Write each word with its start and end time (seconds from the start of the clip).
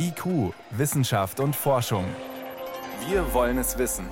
IQ, 0.00 0.54
Wissenschaft 0.70 1.40
und 1.40 1.56
Forschung. 1.56 2.04
Wir 3.08 3.34
wollen 3.34 3.58
es 3.58 3.78
wissen. 3.78 4.06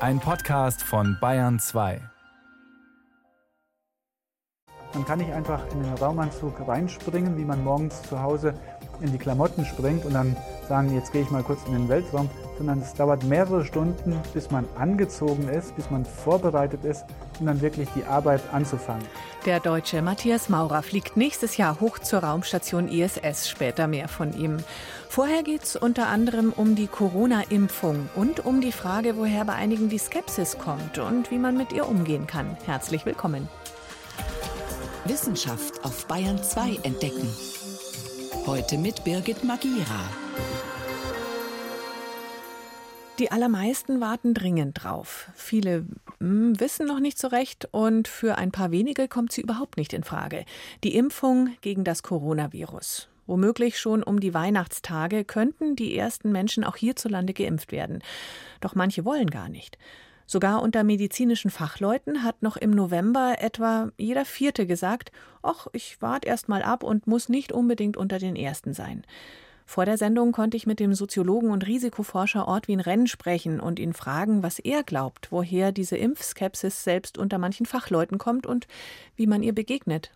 Ein 0.00 0.20
Podcast 0.20 0.82
von 0.82 1.16
Bayern 1.18 1.58
2. 1.58 2.00
Man 4.92 5.04
kann 5.06 5.18
nicht 5.18 5.32
einfach 5.32 5.66
in 5.72 5.82
den 5.82 5.94
Raumanzug 5.94 6.66
reinspringen, 6.66 7.38
wie 7.38 7.44
man 7.46 7.64
morgens 7.64 8.02
zu 8.02 8.20
Hause 8.20 8.52
in 9.00 9.12
die 9.12 9.18
Klamotten 9.18 9.64
springt 9.64 10.04
und 10.04 10.14
dann 10.14 10.36
sagen, 10.68 10.94
jetzt 10.94 11.12
gehe 11.12 11.22
ich 11.22 11.30
mal 11.30 11.42
kurz 11.42 11.60
in 11.66 11.72
den 11.72 11.88
Weltraum, 11.88 12.28
sondern 12.58 12.80
es 12.80 12.92
dauert 12.94 13.24
mehrere 13.24 13.64
Stunden, 13.64 14.20
bis 14.34 14.50
man 14.50 14.66
angezogen 14.76 15.48
ist, 15.48 15.74
bis 15.76 15.90
man 15.90 16.04
vorbereitet 16.04 16.84
ist, 16.84 17.04
um 17.40 17.46
dann 17.46 17.60
wirklich 17.60 17.88
die 17.94 18.04
Arbeit 18.04 18.42
anzufangen. 18.52 19.04
Der 19.46 19.60
Deutsche 19.60 20.02
Matthias 20.02 20.48
Maurer 20.48 20.82
fliegt 20.82 21.16
nächstes 21.16 21.56
Jahr 21.56 21.80
hoch 21.80 21.98
zur 21.98 22.20
Raumstation 22.20 22.88
ISS, 22.88 23.48
später 23.48 23.86
mehr 23.86 24.08
von 24.08 24.36
ihm. 24.38 24.58
Vorher 25.08 25.42
geht 25.42 25.62
es 25.62 25.76
unter 25.76 26.08
anderem 26.08 26.52
um 26.54 26.74
die 26.74 26.88
Corona-Impfung 26.88 28.08
und 28.14 28.44
um 28.44 28.60
die 28.60 28.72
Frage, 28.72 29.16
woher 29.16 29.44
bei 29.44 29.54
einigen 29.54 29.88
die 29.88 29.98
Skepsis 29.98 30.58
kommt 30.58 30.98
und 30.98 31.30
wie 31.30 31.38
man 31.38 31.56
mit 31.56 31.72
ihr 31.72 31.88
umgehen 31.88 32.26
kann. 32.26 32.56
Herzlich 32.66 33.06
willkommen. 33.06 33.48
Wissenschaft 35.04 35.84
auf 35.84 36.06
Bayern 36.06 36.42
2 36.42 36.80
entdecken. 36.82 37.28
Heute 38.48 38.78
mit 38.78 39.04
Birgit 39.04 39.44
Magira. 39.44 40.08
Die 43.18 43.30
allermeisten 43.30 44.00
warten 44.00 44.32
dringend 44.32 44.82
drauf. 44.82 45.28
Viele 45.34 45.84
hm, 46.18 46.58
wissen 46.58 46.86
noch 46.86 46.98
nicht 46.98 47.18
so 47.18 47.28
recht 47.28 47.68
und 47.72 48.08
für 48.08 48.38
ein 48.38 48.50
paar 48.50 48.70
wenige 48.70 49.06
kommt 49.06 49.32
sie 49.32 49.42
überhaupt 49.42 49.76
nicht 49.76 49.92
in 49.92 50.02
Frage. 50.02 50.46
Die 50.82 50.96
Impfung 50.96 51.50
gegen 51.60 51.84
das 51.84 52.02
Coronavirus. 52.02 53.08
Womöglich 53.26 53.78
schon 53.78 54.02
um 54.02 54.18
die 54.18 54.32
Weihnachtstage 54.32 55.26
könnten 55.26 55.76
die 55.76 55.94
ersten 55.94 56.32
Menschen 56.32 56.64
auch 56.64 56.76
hierzulande 56.76 57.34
geimpft 57.34 57.70
werden. 57.70 58.02
Doch 58.62 58.74
manche 58.74 59.04
wollen 59.04 59.28
gar 59.28 59.50
nicht. 59.50 59.76
Sogar 60.30 60.60
unter 60.60 60.84
medizinischen 60.84 61.50
Fachleuten 61.50 62.22
hat 62.22 62.42
noch 62.42 62.58
im 62.58 62.70
November 62.70 63.36
etwa 63.38 63.90
jeder 63.96 64.26
Vierte 64.26 64.66
gesagt, 64.66 65.10
ach, 65.42 65.68
ich 65.72 66.02
warte 66.02 66.28
erst 66.28 66.50
mal 66.50 66.62
ab 66.62 66.82
und 66.82 67.06
muss 67.06 67.30
nicht 67.30 67.50
unbedingt 67.50 67.96
unter 67.96 68.18
den 68.18 68.36
Ersten 68.36 68.74
sein. 68.74 69.04
Vor 69.64 69.86
der 69.86 69.96
Sendung 69.96 70.32
konnte 70.32 70.58
ich 70.58 70.66
mit 70.66 70.80
dem 70.80 70.92
Soziologen 70.92 71.50
und 71.50 71.66
Risikoforscher 71.66 72.46
Ortwin 72.46 72.80
Renn 72.80 73.06
sprechen 73.06 73.58
und 73.58 73.78
ihn 73.78 73.94
fragen, 73.94 74.42
was 74.42 74.58
er 74.58 74.82
glaubt, 74.82 75.32
woher 75.32 75.72
diese 75.72 75.96
Impfskepsis 75.96 76.84
selbst 76.84 77.16
unter 77.16 77.38
manchen 77.38 77.64
Fachleuten 77.64 78.18
kommt 78.18 78.46
und 78.46 78.66
wie 79.16 79.26
man 79.26 79.42
ihr 79.42 79.54
begegnet. 79.54 80.10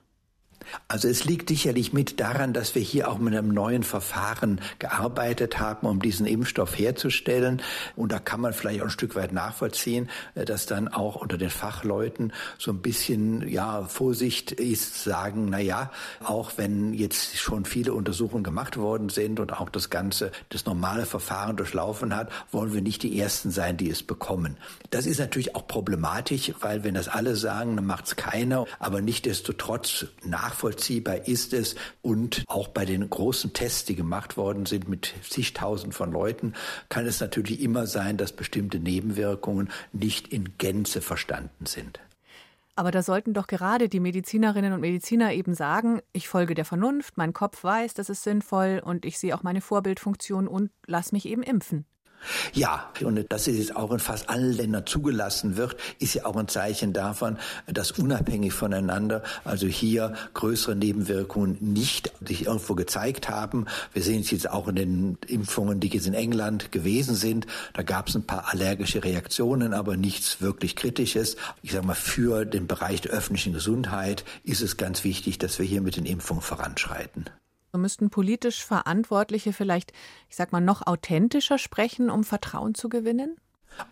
Also 0.88 1.08
es 1.08 1.24
liegt 1.24 1.48
sicherlich 1.48 1.92
mit 1.92 2.20
daran, 2.20 2.52
dass 2.52 2.74
wir 2.74 2.82
hier 2.82 3.10
auch 3.10 3.18
mit 3.18 3.34
einem 3.34 3.48
neuen 3.48 3.82
Verfahren 3.82 4.60
gearbeitet 4.78 5.58
haben, 5.58 5.86
um 5.86 6.00
diesen 6.00 6.26
Impfstoff 6.26 6.78
herzustellen. 6.78 7.62
Und 7.96 8.12
da 8.12 8.18
kann 8.18 8.40
man 8.40 8.52
vielleicht 8.52 8.80
auch 8.80 8.86
ein 8.86 8.90
Stück 8.90 9.14
weit 9.14 9.32
nachvollziehen, 9.32 10.08
äh, 10.34 10.44
dass 10.44 10.66
dann 10.66 10.88
auch 10.88 11.16
unter 11.16 11.38
den 11.38 11.50
Fachleuten 11.50 12.32
so 12.58 12.70
ein 12.70 12.82
bisschen, 12.82 13.48
ja, 13.48 13.84
Vorsicht 13.84 14.52
ist, 14.52 15.02
sagen, 15.04 15.48
na 15.50 15.58
ja, 15.58 15.90
auch 16.24 16.52
wenn 16.56 16.94
jetzt 16.94 17.38
schon 17.38 17.64
viele 17.64 17.92
Untersuchungen 17.92 18.44
gemacht 18.44 18.76
worden 18.76 19.08
sind 19.08 19.40
und 19.40 19.52
auch 19.52 19.68
das 19.68 19.90
ganze, 19.90 20.32
das 20.48 20.66
normale 20.66 21.06
Verfahren 21.06 21.56
durchlaufen 21.56 22.14
hat, 22.14 22.30
wollen 22.50 22.72
wir 22.72 22.82
nicht 22.82 23.02
die 23.02 23.18
Ersten 23.18 23.50
sein, 23.50 23.76
die 23.76 23.90
es 23.90 24.02
bekommen. 24.02 24.56
Das 24.90 25.06
ist 25.06 25.18
natürlich 25.18 25.54
auch 25.54 25.66
problematisch, 25.66 26.52
weil 26.60 26.84
wenn 26.84 26.94
das 26.94 27.08
alle 27.08 27.36
sagen, 27.36 27.76
dann 27.76 27.86
macht 27.86 28.06
es 28.06 28.16
keiner. 28.16 28.66
Aber 28.78 29.00
nichtdestotrotz 29.00 30.06
nach 30.24 30.51
nachvollziehbar 30.52 31.28
ist 31.28 31.52
es. 31.52 31.74
Und 32.02 32.44
auch 32.46 32.68
bei 32.68 32.84
den 32.84 33.08
großen 33.08 33.52
Tests, 33.52 33.84
die 33.86 33.96
gemacht 33.96 34.36
worden 34.36 34.66
sind 34.66 34.88
mit 34.88 35.14
zigtausend 35.28 35.94
von 35.94 36.12
Leuten, 36.12 36.52
kann 36.88 37.06
es 37.06 37.20
natürlich 37.20 37.60
immer 37.60 37.86
sein, 37.86 38.16
dass 38.18 38.32
bestimmte 38.32 38.78
Nebenwirkungen 38.78 39.70
nicht 39.92 40.28
in 40.28 40.58
Gänze 40.58 41.00
verstanden 41.00 41.66
sind. 41.66 42.00
Aber 42.74 42.90
da 42.90 43.02
sollten 43.02 43.34
doch 43.34 43.46
gerade 43.46 43.88
die 43.88 44.00
Medizinerinnen 44.00 44.72
und 44.72 44.80
Mediziner 44.80 45.32
eben 45.32 45.54
sagen, 45.54 46.00
ich 46.12 46.28
folge 46.28 46.54
der 46.54 46.64
Vernunft, 46.64 47.18
mein 47.18 47.34
Kopf 47.34 47.62
weiß, 47.62 47.92
das 47.94 48.08
ist 48.08 48.22
sinnvoll 48.22 48.80
und 48.82 49.04
ich 49.04 49.18
sehe 49.18 49.34
auch 49.34 49.42
meine 49.42 49.60
Vorbildfunktion 49.60 50.48
und 50.48 50.70
lass 50.86 51.12
mich 51.12 51.26
eben 51.26 51.42
impfen. 51.42 51.84
Ja, 52.52 52.90
und 53.02 53.30
dass 53.32 53.46
es 53.46 53.58
jetzt 53.58 53.76
auch 53.76 53.92
in 53.92 53.98
fast 53.98 54.28
allen 54.28 54.52
Ländern 54.52 54.86
zugelassen 54.86 55.56
wird, 55.56 55.76
ist 55.98 56.14
ja 56.14 56.24
auch 56.26 56.36
ein 56.36 56.48
Zeichen 56.48 56.92
davon, 56.92 57.38
dass 57.66 57.92
unabhängig 57.92 58.52
voneinander, 58.52 59.22
also 59.44 59.66
hier 59.66 60.14
größere 60.34 60.76
Nebenwirkungen 60.76 61.58
nicht 61.60 62.12
sich 62.26 62.46
irgendwo 62.46 62.74
gezeigt 62.74 63.28
haben. 63.28 63.66
Wir 63.92 64.02
sehen 64.02 64.20
es 64.20 64.30
jetzt 64.30 64.50
auch 64.50 64.68
in 64.68 64.76
den 64.76 65.18
Impfungen, 65.26 65.80
die 65.80 65.88
jetzt 65.88 66.06
in 66.06 66.14
England 66.14 66.72
gewesen 66.72 67.14
sind. 67.14 67.46
Da 67.74 67.82
gab 67.82 68.08
es 68.08 68.14
ein 68.14 68.26
paar 68.26 68.52
allergische 68.52 69.04
Reaktionen, 69.04 69.74
aber 69.74 69.96
nichts 69.96 70.40
wirklich 70.40 70.76
Kritisches. 70.76 71.36
Ich 71.62 71.72
sage 71.72 71.86
mal, 71.86 71.94
für 71.94 72.44
den 72.44 72.66
Bereich 72.66 73.00
der 73.00 73.12
öffentlichen 73.12 73.52
Gesundheit 73.52 74.24
ist 74.44 74.62
es 74.62 74.76
ganz 74.76 75.04
wichtig, 75.04 75.38
dass 75.38 75.58
wir 75.58 75.66
hier 75.66 75.80
mit 75.80 75.96
den 75.96 76.06
Impfungen 76.06 76.42
voranschreiten. 76.42 77.26
So 77.72 77.78
müssten 77.78 78.10
politisch 78.10 78.64
Verantwortliche 78.64 79.54
vielleicht, 79.54 79.92
ich 80.28 80.36
sag 80.36 80.52
mal, 80.52 80.60
noch 80.60 80.86
authentischer 80.86 81.56
sprechen, 81.58 82.10
um 82.10 82.22
Vertrauen 82.22 82.74
zu 82.74 82.90
gewinnen? 82.90 83.36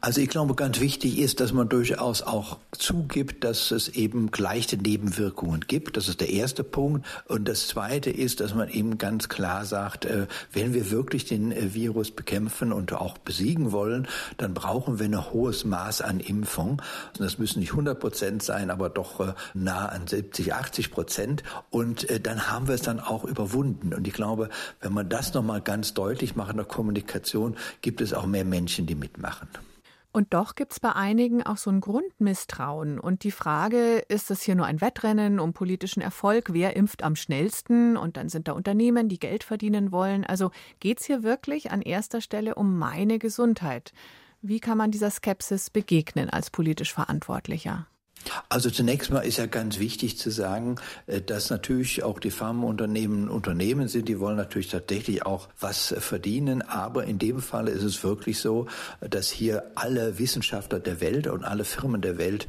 Also 0.01 0.21
ich 0.21 0.29
glaube, 0.29 0.55
ganz 0.55 0.81
wichtig 0.81 1.19
ist, 1.19 1.41
dass 1.41 1.53
man 1.53 1.69
durchaus 1.69 2.23
auch 2.23 2.59
zugibt, 2.73 3.45
dass 3.45 3.71
es 3.71 3.89
eben 3.89 4.31
leichte 4.37 4.77
Nebenwirkungen 4.77 5.61
gibt. 5.67 5.97
Das 5.97 6.09
ist 6.09 6.21
der 6.21 6.31
erste 6.31 6.65
Punkt. 6.65 7.07
Und 7.27 7.49
das 7.49 7.69
zweite 7.69 8.11
ist, 8.11 8.41
dass 8.41 8.55
man 8.55 8.69
eben 8.69 8.99
ganz 8.99 9.29
klar 9.29 9.65
sagt, 9.65 10.05
äh, 10.07 10.27
wenn 10.53 10.73
wir 10.73 10.91
wirklich 10.91 11.27
den 11.27 11.53
äh, 11.53 11.75
Virus 11.75 12.11
bekämpfen 12.11 12.73
und 12.73 12.93
auch 12.93 13.19
besiegen 13.19 13.73
wollen, 13.73 14.09
dann 14.39 14.55
brauchen 14.55 14.99
wir 14.99 15.07
ein 15.07 15.33
hohes 15.33 15.65
Maß 15.65 16.01
an 16.03 16.21
Impfung. 16.21 16.81
Das 17.19 17.39
müssen 17.39 17.61
nicht 17.61 17.73
100 17.73 17.99
Prozent 17.99 18.43
sein, 18.43 18.71
aber 18.71 18.89
doch 18.89 19.21
äh, 19.21 19.35
nah 19.55 19.87
an 19.87 20.07
70, 20.07 20.55
80 20.55 20.91
Prozent. 20.91 21.43
Und 21.71 22.07
dann 22.23 22.51
haben 22.51 22.69
wir 22.69 22.75
es 22.75 22.83
dann 22.83 23.01
auch 23.01 23.25
überwunden. 23.25 23.93
Und 23.93 24.07
ich 24.07 24.15
glaube, 24.15 24.49
wenn 24.81 24.93
man 24.93 25.09
das 25.09 25.35
nochmal 25.35 25.61
ganz 25.61 25.95
deutlich 25.95 26.37
macht 26.37 26.53
in 26.53 26.57
der 26.57 26.67
Kommunikation, 26.67 27.57
gibt 27.83 28.01
es 28.01 28.15
auch 28.15 28.27
mehr 28.27 28.45
Menschen, 28.45 28.87
die 28.87 28.95
mitmachen. 28.95 29.49
Und 30.13 30.35
doch 30.35 30.57
gibt 30.57 30.73
es 30.73 30.81
bei 30.81 30.93
einigen 30.93 31.45
auch 31.45 31.57
so 31.57 31.71
ein 31.71 31.81
Grundmisstrauen. 31.81 32.99
Und 32.99 33.23
die 33.23 33.31
Frage, 33.31 33.99
ist 34.09 34.29
das 34.31 34.43
hier 34.43 34.57
nur 34.57 34.67
ein 34.67 34.81
Wettrennen 34.81 35.39
um 35.39 35.53
politischen 35.53 36.01
Erfolg? 36.01 36.53
Wer 36.53 36.75
impft 36.75 37.05
am 37.05 37.15
schnellsten? 37.15 37.97
Und 37.97 38.17
dann 38.17 38.29
sind 38.29 38.49
da 38.49 38.53
Unternehmen, 38.53 39.09
die 39.09 39.21
Geld 39.21 39.45
verdienen 39.45 39.93
wollen. 39.93 40.25
Also 40.25 40.51
geht 40.81 40.99
es 41.01 41.07
hier 41.07 41.23
wirklich 41.23 41.71
an 41.71 41.81
erster 41.81 42.21
Stelle 42.21 42.57
um 42.57 42.77
meine 42.77 43.21
Gesundheit? 43.21 43.93
Wie 44.43 44.59
kann 44.59 44.79
man 44.79 44.91
dieser 44.91 45.11
Skepsis 45.11 45.71
begegnen 45.71 46.29
als 46.29 46.51
politisch 46.51 46.93
Verantwortlicher? 46.93 47.87
Also 48.49 48.71
zunächst 48.71 49.11
mal 49.11 49.21
ist 49.21 49.39
ja 49.39 49.47
ganz 49.47 49.79
wichtig 49.79 50.19
zu 50.19 50.31
sagen, 50.31 50.77
äh, 51.07 51.21
dass 51.21 51.51
natürlich 51.51 52.03
auch 52.03 52.21
die 52.21 52.31
Pharmaunternehmen 52.31 53.29
Unternehmen 53.29 53.89
sind, 53.89 54.09
die 54.09 54.21
wollen 54.21 54.37
natürlich 54.37 54.69
tatsächlich 54.69 55.25
auch 55.25 55.49
was 55.59 55.95
verdienen, 55.99 56.63
aber 56.63 57.05
in 57.05 57.19
dem 57.19 57.41
Fall 57.41 57.69
ist 57.69 57.83
es 57.83 58.03
wirklich 58.05 58.39
so, 58.39 58.67
dass 59.01 59.31
hier 59.31 59.65
alle 59.75 60.19
Wissenschaftler 60.19 60.81
der 60.81 61.01
Welt 61.01 61.27
und 61.27 61.45
alle 61.45 61.65
Firmen 61.65 62.01
der 62.01 62.19
Welt 62.19 62.47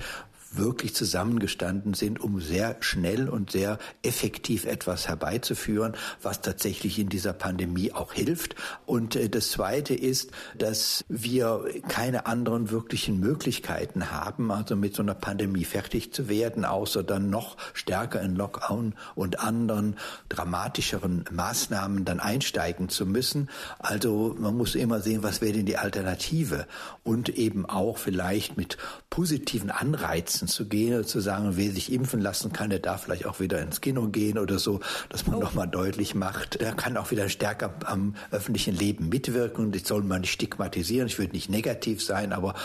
wirklich 0.51 0.93
zusammengestanden 0.93 1.93
sind, 1.93 2.19
um 2.19 2.41
sehr 2.41 2.75
schnell 2.81 3.29
und 3.29 3.51
sehr 3.51 3.79
effektiv 4.03 4.65
etwas 4.65 5.07
herbeizuführen, 5.07 5.93
was 6.21 6.41
tatsächlich 6.41 6.99
in 6.99 7.09
dieser 7.09 7.33
Pandemie 7.33 7.93
auch 7.93 8.13
hilft. 8.13 8.55
Und 8.85 9.15
äh, 9.15 9.29
das 9.29 9.51
Zweite 9.51 9.93
ist, 9.93 10.31
dass 10.57 11.05
wir 11.07 11.65
keine 11.87 12.25
anderen 12.25 12.69
wirklichen 12.69 13.19
Möglichkeiten 13.19 14.11
haben, 14.11 14.51
also 14.51 14.75
mit 14.75 14.95
so 14.95 15.01
einer 15.01 15.15
Pandemie 15.15 15.63
fertig 15.63 16.13
zu 16.13 16.27
werden, 16.27 16.65
außer 16.65 17.03
dann 17.03 17.29
noch 17.29 17.57
stärker 17.73 18.21
in 18.21 18.35
Lockdown 18.35 18.93
und 19.15 19.39
anderen 19.39 19.95
dramatischeren 20.29 21.25
Maßnahmen 21.31 22.03
dann 22.03 22.19
einsteigen 22.19 22.89
zu 22.89 23.05
müssen. 23.05 23.49
Also 23.79 24.35
man 24.37 24.57
muss 24.57 24.75
immer 24.75 24.99
sehen, 24.99 25.23
was 25.23 25.41
wäre 25.41 25.53
denn 25.53 25.65
die 25.65 25.77
Alternative 25.77 26.67
und 27.03 27.29
eben 27.29 27.65
auch 27.65 27.97
vielleicht 27.97 28.57
mit 28.57 28.77
positiven 29.09 29.71
Anreizen 29.71 30.40
Grenzen 30.41 30.47
zu 30.47 30.65
gehen 30.65 30.95
oder 30.95 31.05
zu 31.05 31.19
sagen, 31.19 31.51
wer 31.55 31.71
sich 31.71 31.91
impfen 31.91 32.19
lassen 32.19 32.51
kann, 32.51 32.71
der 32.71 32.79
darf 32.79 33.03
vielleicht 33.03 33.25
auch 33.25 33.39
wieder 33.39 33.61
ins 33.61 33.79
Kino 33.79 34.07
gehen 34.07 34.39
oder 34.39 34.57
so, 34.57 34.79
dass 35.09 35.27
man 35.27 35.35
oh. 35.35 35.39
nochmal 35.39 35.67
deutlich 35.67 36.15
macht, 36.15 36.59
der 36.59 36.73
kann 36.73 36.97
auch 36.97 37.11
wieder 37.11 37.29
stärker 37.29 37.73
am 37.85 38.15
öffentlichen 38.31 38.75
Leben 38.75 39.09
mitwirken 39.09 39.65
und 39.65 39.75
ich 39.75 39.85
soll 39.85 40.03
mal 40.03 40.19
nicht 40.19 40.31
stigmatisieren, 40.31 41.07
ich 41.07 41.19
würde 41.19 41.33
nicht 41.33 41.49
negativ 41.49 42.03
sein, 42.03 42.33
aber 42.33 42.55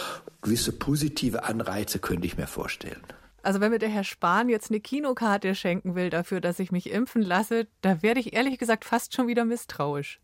gewisse 0.41 0.73
positive 0.73 1.45
Anreize 1.45 1.99
könnte 1.99 2.27
ich 2.27 2.39
mir 2.39 2.47
vorstellen. 2.47 3.03
Also 3.43 3.61
wenn 3.61 3.71
mir 3.71 3.79
der 3.79 3.91
Herr 3.91 4.05
Spahn 4.05 4.49
jetzt 4.49 4.71
eine 4.71 4.81
Kinokarte 4.81 5.55
schenken 5.55 5.95
will 5.95 6.11
dafür, 6.11 6.41
dass 6.41 6.59
ich 6.59 6.73
mich 6.73 6.91
impfen 6.91 7.23
lasse, 7.23 7.67
da 7.83 8.03
werde 8.03 8.21
ich 8.21 8.33
ehrlich 8.33 8.59
gesagt 8.59 8.85
fast 8.85 9.15
schon 9.15 9.29
wieder 9.29 9.45
misstrauisch. 9.45 10.19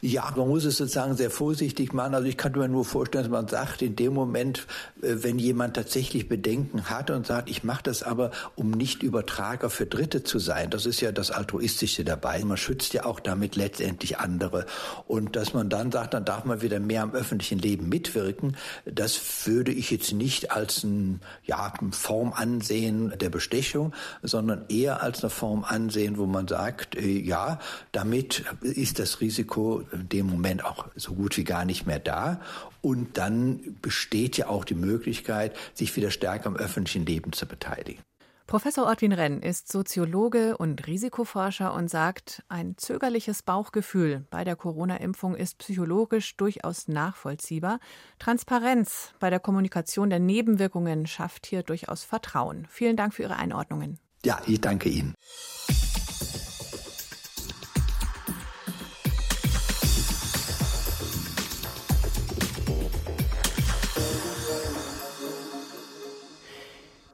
Ja, 0.00 0.32
man 0.36 0.48
muss 0.48 0.64
es 0.64 0.78
sozusagen 0.78 1.16
sehr 1.16 1.30
vorsichtig 1.30 1.92
machen. 1.92 2.14
Also 2.14 2.26
ich 2.26 2.36
kann 2.36 2.52
mir 2.52 2.68
nur 2.68 2.84
vorstellen, 2.84 3.24
dass 3.24 3.30
man 3.30 3.48
sagt, 3.48 3.82
in 3.82 3.94
dem 3.94 4.14
Moment, 4.14 4.66
äh, 5.02 5.16
wenn 5.22 5.38
jemand 5.38 5.76
tatsächlich 5.76 6.28
Bedenken 6.28 6.88
hat 6.88 7.10
und 7.10 7.26
sagt, 7.26 7.50
ich 7.50 7.62
mache 7.62 7.82
das 7.84 8.02
aber, 8.02 8.30
um 8.56 8.70
nicht 8.70 9.02
Übertrager 9.02 9.70
für 9.70 9.86
Dritte 9.86 10.24
zu 10.24 10.38
sein. 10.38 10.70
Das 10.70 10.86
ist 10.86 11.00
ja 11.00 11.12
das 11.12 11.30
Altruistische 11.30 12.04
dabei. 12.04 12.42
Man 12.44 12.56
schützt 12.56 12.94
ja 12.94 13.04
auch 13.04 13.20
damit 13.20 13.56
letztendlich 13.56 14.18
andere. 14.18 14.66
Und 15.06 15.36
dass 15.36 15.54
man 15.54 15.68
dann 15.68 15.92
sagt, 15.92 16.14
dann 16.14 16.24
darf 16.24 16.44
man 16.44 16.62
wieder 16.62 16.80
mehr 16.80 17.02
am 17.02 17.12
öffentlichen 17.12 17.58
Leben 17.58 17.88
mitwirken, 17.88 18.56
das 18.84 19.46
würde 19.46 19.72
ich 19.72 19.90
jetzt 19.90 20.12
nicht 20.12 20.50
als 20.50 20.82
ein, 20.84 21.20
ja, 21.44 21.72
eine 21.78 21.92
Form 21.92 22.32
ansehen 22.32 23.12
der 23.20 23.30
Bestechung, 23.30 23.92
sondern 24.22 24.64
eher 24.68 25.02
als 25.02 25.22
eine 25.22 25.30
Form 25.30 25.64
ansehen, 25.64 26.18
wo 26.18 26.26
man 26.26 26.48
sagt, 26.48 26.96
äh, 26.96 27.20
ja, 27.20 27.58
damit 27.92 28.44
ist 28.62 28.98
das 28.98 29.20
Risiko 29.20 29.71
in 29.80 30.08
dem 30.08 30.26
Moment 30.26 30.64
auch 30.64 30.86
so 30.96 31.14
gut 31.14 31.36
wie 31.36 31.44
gar 31.44 31.64
nicht 31.64 31.86
mehr 31.86 31.98
da. 31.98 32.40
Und 32.80 33.18
dann 33.18 33.76
besteht 33.82 34.36
ja 34.36 34.48
auch 34.48 34.64
die 34.64 34.74
Möglichkeit, 34.74 35.56
sich 35.74 35.94
wieder 35.96 36.10
stärker 36.10 36.46
am 36.46 36.56
öffentlichen 36.56 37.06
Leben 37.06 37.32
zu 37.32 37.46
beteiligen. 37.46 38.02
Professor 38.46 38.86
Ortwin 38.86 39.12
Renn 39.12 39.40
ist 39.40 39.72
Soziologe 39.72 40.58
und 40.58 40.86
Risikoforscher 40.86 41.72
und 41.72 41.88
sagt, 41.88 42.42
ein 42.48 42.76
zögerliches 42.76 43.42
Bauchgefühl 43.42 44.26
bei 44.30 44.44
der 44.44 44.56
Corona-Impfung 44.56 45.34
ist 45.34 45.56
psychologisch 45.58 46.36
durchaus 46.36 46.86
nachvollziehbar. 46.86 47.78
Transparenz 48.18 49.14
bei 49.20 49.30
der 49.30 49.40
Kommunikation 49.40 50.10
der 50.10 50.18
Nebenwirkungen 50.18 51.06
schafft 51.06 51.46
hier 51.46 51.62
durchaus 51.62 52.04
Vertrauen. 52.04 52.66
Vielen 52.68 52.96
Dank 52.96 53.14
für 53.14 53.22
Ihre 53.22 53.36
Einordnungen. 53.36 53.98
Ja, 54.24 54.38
ich 54.46 54.60
danke 54.60 54.90
Ihnen. 54.90 55.14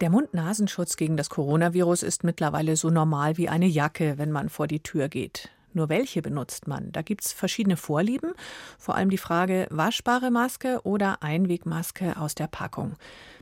Der 0.00 0.10
Mund-Nasenschutz 0.10 0.96
gegen 0.96 1.16
das 1.16 1.28
Coronavirus 1.28 2.04
ist 2.04 2.22
mittlerweile 2.22 2.76
so 2.76 2.88
normal 2.88 3.36
wie 3.36 3.48
eine 3.48 3.66
Jacke, 3.66 4.16
wenn 4.16 4.30
man 4.30 4.48
vor 4.48 4.68
die 4.68 4.80
Tür 4.80 5.08
geht. 5.08 5.50
Nur 5.72 5.88
welche 5.88 6.22
benutzt 6.22 6.68
man? 6.68 6.92
Da 6.92 7.02
gibt 7.02 7.24
es 7.24 7.32
verschiedene 7.32 7.76
Vorlieben. 7.76 8.32
Vor 8.78 8.94
allem 8.94 9.10
die 9.10 9.18
Frage 9.18 9.66
waschbare 9.70 10.30
Maske 10.30 10.80
oder 10.84 11.24
Einwegmaske 11.24 12.16
aus 12.16 12.36
der 12.36 12.46
Packung. 12.46 12.94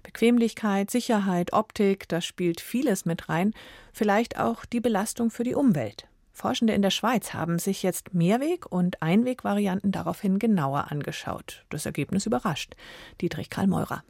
Bequemlichkeit, 0.03 0.91
Sicherheit, 0.91 1.53
Optik, 1.53 2.09
da 2.09 2.23
spielt 2.23 2.63
vieles 2.63 3.05
mit 3.05 3.29
rein. 3.29 3.53
Vielleicht 3.93 4.39
auch 4.39 4.65
die 4.65 4.81
Belastung 4.81 5.31
für 5.31 5.45
die 5.45 5.55
Umwelt. 5.55 6.09
Forschende 6.33 6.73
in 6.73 6.83
der 6.83 6.91
Schweiz 6.91 7.35
haben 7.35 7.59
sich 7.59 7.83
jetzt 7.83 8.15
Mehrweg- 8.15 8.67
und 8.67 9.03
Einwegvarianten 9.03 9.93
daraufhin 9.93 10.39
genauer 10.39 10.91
angeschaut. 10.91 11.67
Das 11.69 11.85
Ergebnis 11.85 12.25
überrascht. 12.25 12.77
Dietrich 13.21 13.51
Karl 13.51 13.67
Meurer. 13.67 14.03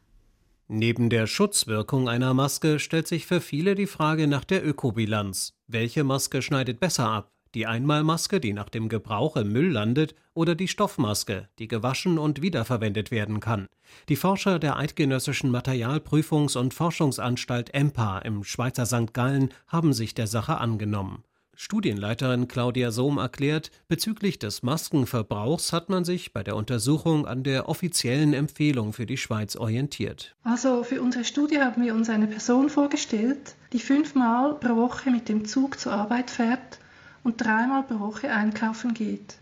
Neben 0.68 1.10
der 1.10 1.28
Schutzwirkung 1.28 2.08
einer 2.08 2.34
Maske 2.34 2.80
stellt 2.80 3.06
sich 3.06 3.26
für 3.26 3.40
viele 3.40 3.76
die 3.76 3.86
Frage 3.86 4.26
nach 4.26 4.42
der 4.42 4.66
Ökobilanz. 4.66 5.54
Welche 5.68 6.02
Maske 6.02 6.42
schneidet 6.42 6.80
besser 6.80 7.08
ab? 7.08 7.30
Die 7.54 7.66
Einmalmaske, 7.66 8.40
die 8.40 8.52
nach 8.52 8.68
dem 8.68 8.88
Gebrauch 8.88 9.36
im 9.36 9.52
Müll 9.52 9.70
landet, 9.70 10.16
oder 10.34 10.56
die 10.56 10.66
Stoffmaske, 10.66 11.48
die 11.60 11.68
gewaschen 11.68 12.18
und 12.18 12.42
wiederverwendet 12.42 13.12
werden 13.12 13.38
kann. 13.38 13.68
Die 14.08 14.16
Forscher 14.16 14.58
der 14.58 14.76
Eidgenössischen 14.76 15.54
Materialprüfungs- 15.54 16.58
und 16.58 16.74
Forschungsanstalt 16.74 17.72
EMPA 17.72 18.18
im 18.18 18.42
Schweizer 18.42 18.86
St. 18.86 19.14
Gallen 19.14 19.54
haben 19.68 19.92
sich 19.92 20.14
der 20.14 20.26
Sache 20.26 20.58
angenommen. 20.58 21.22
Studienleiterin 21.58 22.49
Claudia 22.49 22.91
Sohm 22.91 23.17
erklärt, 23.17 23.70
bezüglich 23.88 24.38
des 24.38 24.62
Maskenverbrauchs 24.62 25.73
hat 25.73 25.88
man 25.88 26.05
sich 26.05 26.35
bei 26.35 26.43
der 26.43 26.55
Untersuchung 26.55 27.26
an 27.26 27.44
der 27.44 27.70
offiziellen 27.70 28.35
Empfehlung 28.35 28.93
für 28.93 29.06
die 29.06 29.17
Schweiz 29.17 29.56
orientiert. 29.56 30.37
Also 30.44 30.82
für 30.82 31.00
unsere 31.00 31.25
Studie 31.25 31.58
haben 31.58 31.82
wir 31.82 31.94
uns 31.94 32.11
eine 32.11 32.26
Person 32.26 32.69
vorgestellt, 32.69 33.56
die 33.73 33.79
fünfmal 33.79 34.55
pro 34.56 34.76
Woche 34.76 35.11
mit 35.11 35.31
dem 35.31 35.47
Zug 35.47 35.81
zur 35.81 35.93
Arbeit 35.93 36.31
fährt 36.31 36.79
und 37.25 37.41
dreimal 37.43 37.85
pro 37.85 38.00
Woche 38.00 38.31
einkaufen 38.31 38.93
geht. 38.93 39.38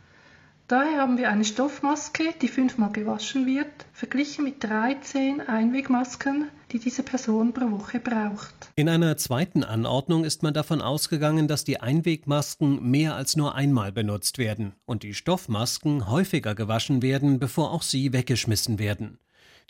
Daher 0.66 0.98
haben 0.98 1.18
wir 1.18 1.28
eine 1.28 1.44
Stoffmaske, 1.44 2.32
die 2.40 2.48
fünfmal 2.48 2.90
gewaschen 2.90 3.44
wird, 3.46 3.66
verglichen 3.92 4.44
mit 4.44 4.64
13 4.64 5.42
Einwegmasken, 5.42 6.48
die 6.72 6.78
diese 6.78 7.02
Person 7.02 7.52
pro 7.52 7.70
Woche 7.70 8.00
braucht. 8.00 8.70
In 8.74 8.88
einer 8.88 9.18
zweiten 9.18 9.62
Anordnung 9.62 10.24
ist 10.24 10.42
man 10.42 10.54
davon 10.54 10.80
ausgegangen, 10.80 11.48
dass 11.48 11.64
die 11.64 11.82
Einwegmasken 11.82 12.82
mehr 12.90 13.14
als 13.14 13.36
nur 13.36 13.54
einmal 13.54 13.92
benutzt 13.92 14.38
werden 14.38 14.72
und 14.86 15.02
die 15.02 15.12
Stoffmasken 15.12 16.08
häufiger 16.08 16.54
gewaschen 16.54 17.02
werden, 17.02 17.38
bevor 17.38 17.70
auch 17.70 17.82
sie 17.82 18.14
weggeschmissen 18.14 18.78
werden. 18.78 19.18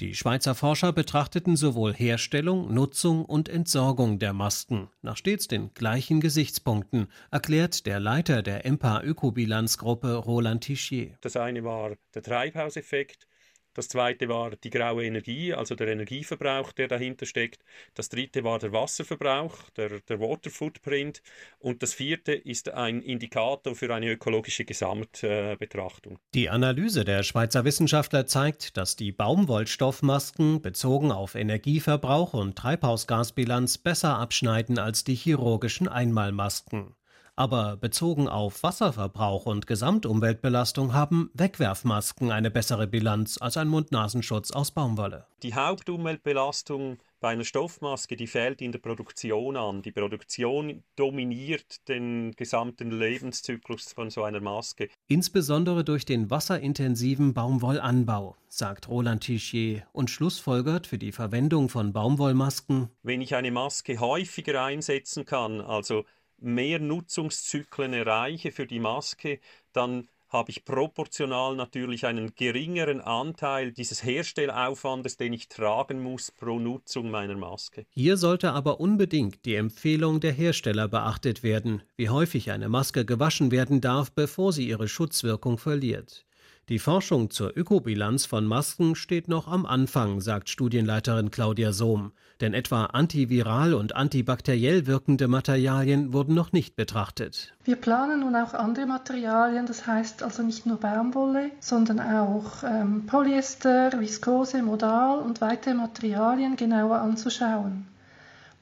Die 0.01 0.15
Schweizer 0.17 0.57
Forscher 0.57 0.93
betrachteten 0.93 1.55
sowohl 1.55 1.95
Herstellung, 1.95 2.75
Nutzung 2.75 3.25
und 3.25 3.49
Entsorgung 3.49 4.19
der 4.19 4.33
Masken 4.33 4.89
nach 5.03 5.17
stets 5.17 5.47
den 5.47 5.73
gleichen 5.73 6.21
Gesichtspunkten, 6.21 7.07
erklärt 7.31 7.87
der 7.87 8.01
Leiter 8.01 8.43
der 8.43 8.67
EMPA 8.67 9.03
Ökobilanzgruppe 9.03 10.17
Roland 10.17 10.65
Tichier. 10.65 11.17
Das 11.21 11.37
eine 11.37 11.63
war 11.63 11.93
der 12.13 12.23
Treibhauseffekt, 12.25 13.29
das 13.75 13.89
zweite 13.89 14.29
war 14.29 14.53
die 14.57 14.71
graue 14.71 15.05
Energie, 15.05 15.53
also 15.53 15.75
der 15.75 15.89
Energieverbrauch, 15.89 16.73
der 16.73 16.89
dahinter 16.89 17.27
steckt. 17.27 17.63
Das 17.95 18.09
dritte 18.09 18.45
war 18.45 18.59
der 18.59 18.73
Wasserverbrauch, 18.73 19.71
der, 19.77 20.01
der 20.01 20.21
Water 20.21 20.51
Footprint. 20.51 21.23
Und 21.59 21.83
das 21.83 21.93
vierte 21.93 22.33
ist 22.33 22.71
ein 22.71 23.03
Indikator 23.03 23.75
für 23.75 23.93
eine 23.93 24.11
ökologische 24.11 24.65
Gesamtbetrachtung. 24.65 26.19
Die 26.35 26.49
Analyse 26.49 27.05
der 27.05 27.23
Schweizer 27.23 27.65
Wissenschaftler 27.65 28.27
zeigt, 28.27 28.77
dass 28.77 28.97
die 28.97 29.13
Baumwollstoffmasken 29.13 30.63
bezogen 30.63 31.13
auf 31.13 31.35
Energieverbrauch 31.35 32.35
und 32.35 32.57
Treibhausgasbilanz 32.57 33.79
besser 33.79 34.19
abschneiden 34.19 34.79
als 34.79 35.05
die 35.05 35.15
chirurgischen 35.15 35.89
Einmalmasken. 35.89 36.95
Aber 37.37 37.77
bezogen 37.77 38.29
auf 38.29 38.63
Wasserverbrauch 38.63 39.47
und 39.47 39.67
Gesamtumweltbelastung 39.67 40.93
haben 40.93 41.31
Wegwerfmasken 41.35 42.31
eine 42.31 42.51
bessere 42.51 42.87
Bilanz 42.87 43.39
als 43.41 43.57
ein 43.57 43.67
Mund-Nasenschutz 43.67 44.53
aus 44.53 44.71
Baumwolle. 44.71 45.27
Die 45.43 45.55
Hauptumweltbelastung 45.55 46.99
bei 47.19 47.31
einer 47.31 47.45
Stoffmaske, 47.45 48.17
die 48.17 48.27
fällt 48.27 48.61
in 48.61 48.71
der 48.71 48.79
Produktion 48.79 49.57
an. 49.57 49.83
Die 49.83 49.91
Produktion 49.91 50.85
dominiert 50.95 51.89
den 51.89 52.33
gesamten 52.37 52.91
Lebenszyklus 52.91 53.95
von 53.95 54.11
so 54.11 54.23
einer 54.23 54.41
Maske. 54.41 54.89
Insbesondere 55.09 55.85
durch 55.85 56.05
den 56.05 56.31
wasserintensiven 56.31 57.35
Baumwollanbau, 57.35 58.37
sagt 58.49 58.89
Roland 58.89 59.25
Tichier 59.25 59.85
und 59.93 60.11
schlussfolgert 60.11 60.87
für 60.87 60.99
die 60.99 61.13
Verwendung 61.13 61.69
von 61.69 61.93
Baumwollmasken. 61.93 62.91
Wenn 63.03 63.23
ich 63.23 63.35
eine 63.35 63.51
Maske 63.51 63.99
häufiger 63.99 64.63
einsetzen 64.63 65.25
kann, 65.25 65.61
also 65.63 66.05
mehr 66.39 66.79
Nutzungszyklen 66.79 67.93
erreiche 67.93 68.53
für 68.53 68.67
die 68.67 68.81
Maske, 68.81 69.41
dann 69.73 70.09
habe 70.35 70.51
ich 70.51 70.65
proportional 70.65 71.55
natürlich 71.55 72.07
einen 72.07 72.35
geringeren 72.35 73.01
Anteil 73.01 73.71
dieses 73.71 74.03
Herstellaufwandes, 74.03 75.17
den 75.17 75.33
ich 75.33 75.49
tragen 75.49 76.03
muss 76.03 76.33
pro 76.33 76.59
Nutzung 76.59 77.11
meiner 77.11 77.37
Maske. 77.37 77.87
Hier 77.91 78.17
sollte 78.17 78.53
aber 78.53 78.81
unbedingt 78.81 79.45
die 79.45 79.55
Empfehlung 79.55 80.19
der 80.19 80.33
Hersteller 80.33 80.89
beachtet 80.89 81.45
werden, 81.45 81.83
wie 81.97 82.09
häufig 82.09 82.51
eine 82.51 82.69
Maske 82.69 83.05
gewaschen 83.05 83.53
werden 83.53 83.81
darf, 83.81 84.11
bevor 84.11 84.53
sie 84.53 84.69
ihre 84.69 84.89
Schutzwirkung 84.89 85.57
verliert. 85.57 86.27
Die 86.71 86.79
Forschung 86.79 87.29
zur 87.29 87.55
Ökobilanz 87.55 88.25
von 88.25 88.47
Masken 88.47 88.95
steht 88.95 89.29
noch 89.29 89.49
am 89.49 89.67
Anfang, 89.67 90.23
sagt 90.23 90.49
Studienleiterin 90.49 91.31
Claudia 91.31 91.73
Sohm. 91.73 92.13
Denn 92.41 92.55
etwa 92.55 92.87
antiviral 92.87 93.75
und 93.75 93.95
antibakteriell 93.95 94.87
wirkende 94.87 95.29
Materialien 95.29 96.15
wurden 96.15 96.35
noch 96.35 96.53
nicht 96.53 96.75
betrachtet. 96.75 97.53
Wir 97.65 97.77
planen 97.77 98.21
nun 98.21 98.35
auch 98.35 98.55
andere 98.55 98.87
Materialien, 98.87 99.67
das 99.67 99.87
heißt 99.87 100.23
also 100.23 100.43
nicht 100.43 100.65
nur 100.65 100.79
Baumwolle, 100.79 101.51
sondern 101.61 102.01
auch 102.01 102.63
ähm, 102.65 103.05
Polyester, 103.05 104.01
Viskose, 104.01 104.63
Modal 104.63 105.19
und 105.19 105.43
weitere 105.43 105.75
Materialien 105.75 106.57
genauer 106.57 106.97
anzuschauen. 106.97 107.87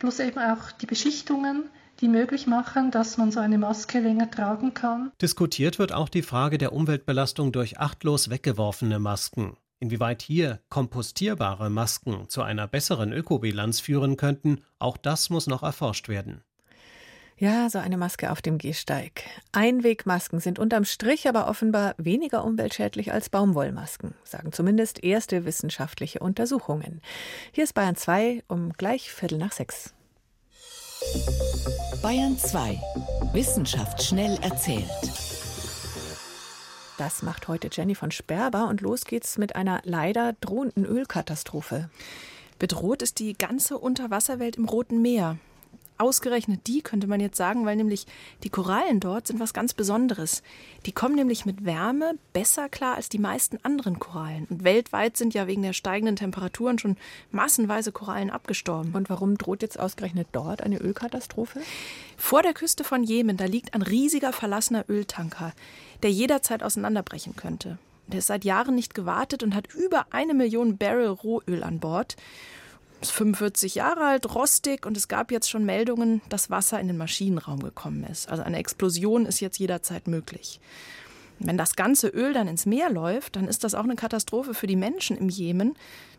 Plus 0.00 0.18
eben 0.18 0.40
auch 0.40 0.72
die 0.72 0.86
Beschichtungen, 0.86 1.70
die 2.02 2.08
möglich 2.08 2.46
machen, 2.46 2.90
dass 2.90 3.16
man 3.16 3.30
so 3.30 3.40
eine 3.40 3.58
Maske 3.58 4.00
länger 4.00 4.30
tragen 4.30 4.74
kann. 4.74 5.12
Diskutiert 5.22 5.78
wird 5.78 5.92
auch 5.92 6.08
die 6.08 6.22
Frage 6.22 6.58
der 6.58 6.72
Umweltbelastung 6.72 7.52
durch 7.52 7.78
achtlos 7.78 8.28
weggeworfene 8.28 8.98
Masken. 8.98 9.56
Inwieweit 9.78 10.22
hier 10.22 10.60
kompostierbare 10.68 11.70
Masken 11.70 12.28
zu 12.28 12.42
einer 12.42 12.68
besseren 12.68 13.12
Ökobilanz 13.12 13.80
führen 13.80 14.16
könnten, 14.16 14.62
auch 14.78 14.96
das 14.96 15.30
muss 15.30 15.46
noch 15.46 15.62
erforscht 15.62 16.08
werden. 16.08 16.42
Ja, 17.38 17.68
so 17.70 17.78
eine 17.78 17.96
Maske 17.96 18.30
auf 18.30 18.42
dem 18.42 18.58
Gehsteig. 18.58 19.24
Einwegmasken 19.50 20.38
sind 20.38 20.58
unterm 20.58 20.84
Strich 20.84 21.28
aber 21.28 21.48
offenbar 21.48 21.94
weniger 21.98 22.44
umweltschädlich 22.44 23.12
als 23.12 23.30
Baumwollmasken, 23.30 24.14
sagen 24.22 24.52
zumindest 24.52 25.02
erste 25.02 25.44
wissenschaftliche 25.44 26.20
Untersuchungen. 26.20 27.00
Hier 27.50 27.64
ist 27.64 27.74
Bayern 27.74 27.96
2 27.96 28.44
um 28.46 28.72
gleich 28.74 29.10
Viertel 29.10 29.38
nach 29.38 29.52
sechs. 29.52 29.94
Bayern 32.02 32.38
2. 32.38 32.80
Wissenschaft 33.32 34.02
schnell 34.02 34.38
erzählt. 34.42 34.88
Das 36.98 37.22
macht 37.22 37.48
heute 37.48 37.68
Jenny 37.72 37.94
von 37.94 38.10
Sperber 38.10 38.68
und 38.68 38.80
los 38.80 39.04
geht's 39.04 39.38
mit 39.38 39.56
einer 39.56 39.80
leider 39.84 40.34
drohenden 40.40 40.84
Ölkatastrophe. 40.84 41.90
Bedroht 42.58 43.02
ist 43.02 43.18
die 43.18 43.34
ganze 43.34 43.78
Unterwasserwelt 43.78 44.56
im 44.56 44.66
Roten 44.66 45.02
Meer 45.02 45.38
ausgerechnet 46.02 46.66
die, 46.66 46.82
könnte 46.82 47.06
man 47.06 47.20
jetzt 47.20 47.36
sagen, 47.36 47.64
weil 47.64 47.76
nämlich 47.76 48.06
die 48.42 48.50
Korallen 48.50 49.00
dort 49.00 49.28
sind 49.28 49.40
was 49.40 49.54
ganz 49.54 49.72
Besonderes. 49.72 50.42
Die 50.84 50.92
kommen 50.92 51.14
nämlich 51.14 51.46
mit 51.46 51.64
Wärme 51.64 52.14
besser 52.32 52.68
klar 52.68 52.96
als 52.96 53.08
die 53.08 53.18
meisten 53.18 53.58
anderen 53.62 53.98
Korallen. 53.98 54.46
Und 54.50 54.64
weltweit 54.64 55.16
sind 55.16 55.32
ja 55.32 55.46
wegen 55.46 55.62
der 55.62 55.72
steigenden 55.72 56.16
Temperaturen 56.16 56.78
schon 56.78 56.96
massenweise 57.30 57.92
Korallen 57.92 58.30
abgestorben. 58.30 58.94
Und 58.94 59.08
warum 59.08 59.38
droht 59.38 59.62
jetzt 59.62 59.78
ausgerechnet 59.78 60.28
dort 60.32 60.62
eine 60.62 60.78
Ölkatastrophe? 60.78 61.60
Vor 62.16 62.42
der 62.42 62.52
Küste 62.52 62.84
von 62.84 63.04
Jemen, 63.04 63.36
da 63.36 63.44
liegt 63.44 63.74
ein 63.74 63.82
riesiger 63.82 64.32
verlassener 64.32 64.84
Öltanker, 64.88 65.52
der 66.02 66.10
jederzeit 66.10 66.62
auseinanderbrechen 66.62 67.36
könnte. 67.36 67.78
Der 68.08 68.18
ist 68.18 68.26
seit 68.26 68.44
Jahren 68.44 68.74
nicht 68.74 68.94
gewartet 68.94 69.42
und 69.42 69.54
hat 69.54 69.72
über 69.72 70.06
eine 70.10 70.34
Million 70.34 70.76
Barrel 70.76 71.08
Rohöl 71.08 71.62
an 71.62 71.78
Bord 71.78 72.16
ist 73.02 73.12
45 73.12 73.74
Jahre 73.74 74.04
alt, 74.04 74.34
rostig 74.34 74.86
und 74.86 74.96
es 74.96 75.08
gab 75.08 75.30
jetzt 75.30 75.50
schon 75.50 75.64
Meldungen, 75.64 76.22
dass 76.28 76.50
Wasser 76.50 76.80
in 76.80 76.88
den 76.88 76.96
Maschinenraum 76.96 77.62
gekommen 77.62 78.04
ist. 78.04 78.28
Also 78.28 78.42
eine 78.42 78.58
Explosion 78.58 79.26
ist 79.26 79.40
jetzt 79.40 79.58
jederzeit 79.58 80.08
möglich. 80.08 80.60
Wenn 81.38 81.58
das 81.58 81.74
ganze 81.74 82.08
Öl 82.08 82.32
dann 82.32 82.48
ins 82.48 82.66
Meer 82.66 82.90
läuft, 82.90 83.36
dann 83.36 83.48
ist 83.48 83.64
das 83.64 83.74
auch 83.74 83.84
eine 83.84 83.96
Katastrophe 83.96 84.54
für 84.54 84.66
die 84.66 84.76
Menschen 84.76 85.16
im 85.16 85.28
Jemen. 85.28 85.74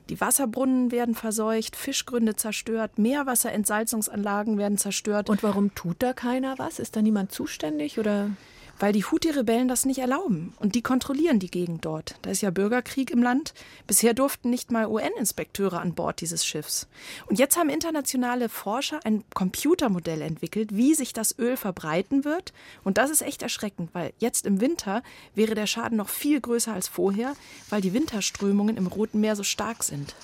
Die 0.10 0.20
Wasserbrunnen 0.20 0.92
werden 0.92 1.16
verseucht, 1.16 1.78
Fischgründe 1.78 2.36
zerstört, 2.36 2.98
Meerwasserentsalzungsanlagen 2.98 4.58
werden 4.58 4.78
zerstört. 4.78 5.30
Und 5.30 5.44
warum 5.44 5.74
tut 5.76 5.98
da 6.00 6.12
keiner 6.12 6.56
was? 6.58 6.80
Ist 6.80 6.96
da 6.96 7.02
niemand 7.02 7.32
zuständig 7.32 8.00
oder? 8.00 8.32
Weil 8.80 8.94
die 8.94 9.04
Houthi-Rebellen 9.04 9.68
das 9.68 9.86
nicht 9.86 10.00
erlauben. 10.00 10.54
Und 10.60 10.76
die 10.76 10.82
kontrollieren 10.82 11.40
die 11.40 11.52
Gegend 11.52 11.86
dort. 11.86 12.16
Da 12.22 12.32
ist 12.32 12.42
ja 12.42 12.50
Bürgerkrieg 12.50 13.12
im 13.12 13.22
Land. 13.22 13.54
Bisher 13.88 14.14
durften 14.14 14.50
nicht 14.50 14.72
mal 14.72 14.88
UN-Inspekteure 14.88 15.80
an 15.80 15.94
Bord 15.94 16.22
dieses 16.22 16.46
Schiffs. 16.46 16.88
Und 17.28 17.40
jetzt 17.40 17.58
haben 17.58 17.70
internationale 17.70 18.50
Forscher 18.50 19.00
ein 19.04 19.24
Computermodell 19.34 20.22
entwickelt, 20.22 20.76
wie 20.76 20.96
sich 20.96 21.14
das 21.14 21.38
Öl 21.38 21.58
verbreiten 21.58 22.26
wird. 22.26 22.54
Und 22.84 22.98
das 22.98 23.10
ist 23.10 23.22
echt 23.22 23.42
erschreckend, 23.42 23.90
weil 23.94 24.14
jetzt 24.20 24.46
im 24.46 24.62
Winter 24.62 25.04
wäre 25.36 25.56
der 25.56 25.68
Schaden 25.68 25.98
noch 25.98 26.10
viel 26.10 26.42
größer 26.42 26.74
als 26.74 26.88
vorher, 26.88 27.34
weil 27.70 27.82
die 27.82 27.94
Winterströmungen 27.94 28.78
im 28.78 28.88
Roten 28.88 29.20
Meer 29.20 29.36
so 29.36 29.44
stark 29.44 29.84
sind. 29.84 30.16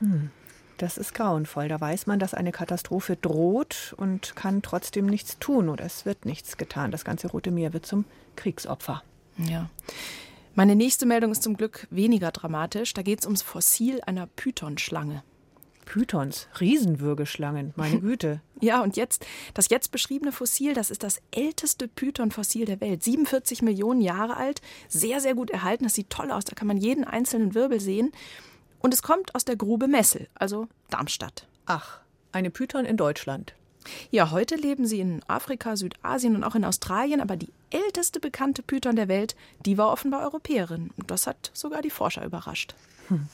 Hm. 0.00 0.30
Das 0.82 0.98
ist 0.98 1.14
grauenvoll. 1.14 1.68
Da 1.68 1.80
weiß 1.80 2.08
man, 2.08 2.18
dass 2.18 2.34
eine 2.34 2.50
Katastrophe 2.50 3.14
droht 3.14 3.94
und 3.98 4.34
kann 4.34 4.62
trotzdem 4.62 5.06
nichts 5.06 5.38
tun 5.38 5.68
oder 5.68 5.84
es 5.84 6.04
wird 6.06 6.26
nichts 6.26 6.56
getan. 6.56 6.90
Das 6.90 7.04
ganze 7.04 7.28
Rote 7.28 7.52
Meer 7.52 7.72
wird 7.72 7.86
zum 7.86 8.04
Kriegsopfer. 8.34 9.04
Ja. 9.38 9.70
Meine 10.56 10.74
nächste 10.74 11.06
Meldung 11.06 11.30
ist 11.30 11.44
zum 11.44 11.56
Glück 11.56 11.86
weniger 11.90 12.32
dramatisch. 12.32 12.94
Da 12.94 13.02
geht 13.02 13.20
es 13.20 13.26
ums 13.26 13.42
Fossil 13.42 14.00
einer 14.06 14.26
Pythonschlange. 14.26 15.22
Pythons, 15.84 16.48
Riesenwürgeschlangen, 16.58 17.74
meine 17.76 18.00
Güte. 18.00 18.40
ja, 18.60 18.82
und 18.82 18.96
jetzt, 18.96 19.24
das 19.54 19.68
jetzt 19.68 19.92
beschriebene 19.92 20.32
Fossil, 20.32 20.74
das 20.74 20.90
ist 20.90 21.04
das 21.04 21.20
älteste 21.30 21.86
Python-Fossil 21.86 22.64
der 22.64 22.80
Welt. 22.80 23.04
47 23.04 23.62
Millionen 23.62 24.00
Jahre 24.00 24.36
alt, 24.36 24.62
sehr, 24.88 25.20
sehr 25.20 25.34
gut 25.36 25.50
erhalten. 25.50 25.84
Das 25.84 25.94
sieht 25.94 26.10
toll 26.10 26.32
aus, 26.32 26.44
da 26.44 26.56
kann 26.56 26.66
man 26.66 26.76
jeden 26.76 27.04
einzelnen 27.04 27.54
Wirbel 27.54 27.78
sehen. 27.78 28.10
Und 28.82 28.92
es 28.92 29.02
kommt 29.02 29.34
aus 29.34 29.44
der 29.44 29.56
Grube 29.56 29.86
Messel, 29.86 30.28
also 30.34 30.68
Darmstadt. 30.90 31.46
Ach, 31.66 32.00
eine 32.32 32.50
Python 32.50 32.84
in 32.84 32.96
Deutschland. 32.96 33.54
Ja, 34.10 34.30
heute 34.30 34.56
leben 34.56 34.86
sie 34.86 35.00
in 35.00 35.22
Afrika, 35.28 35.76
Südasien 35.76 36.36
und 36.36 36.44
auch 36.44 36.54
in 36.54 36.64
Australien, 36.64 37.20
aber 37.20 37.36
die 37.36 37.52
älteste 37.70 38.20
bekannte 38.20 38.62
Python 38.62 38.96
der 38.96 39.08
Welt, 39.08 39.34
die 39.64 39.78
war 39.78 39.90
offenbar 39.90 40.22
Europäerin. 40.22 40.90
Und 40.96 41.10
das 41.10 41.26
hat 41.26 41.50
sogar 41.54 41.82
die 41.82 41.90
Forscher 41.90 42.24
überrascht. 42.24 42.74
Hm. 43.08 43.28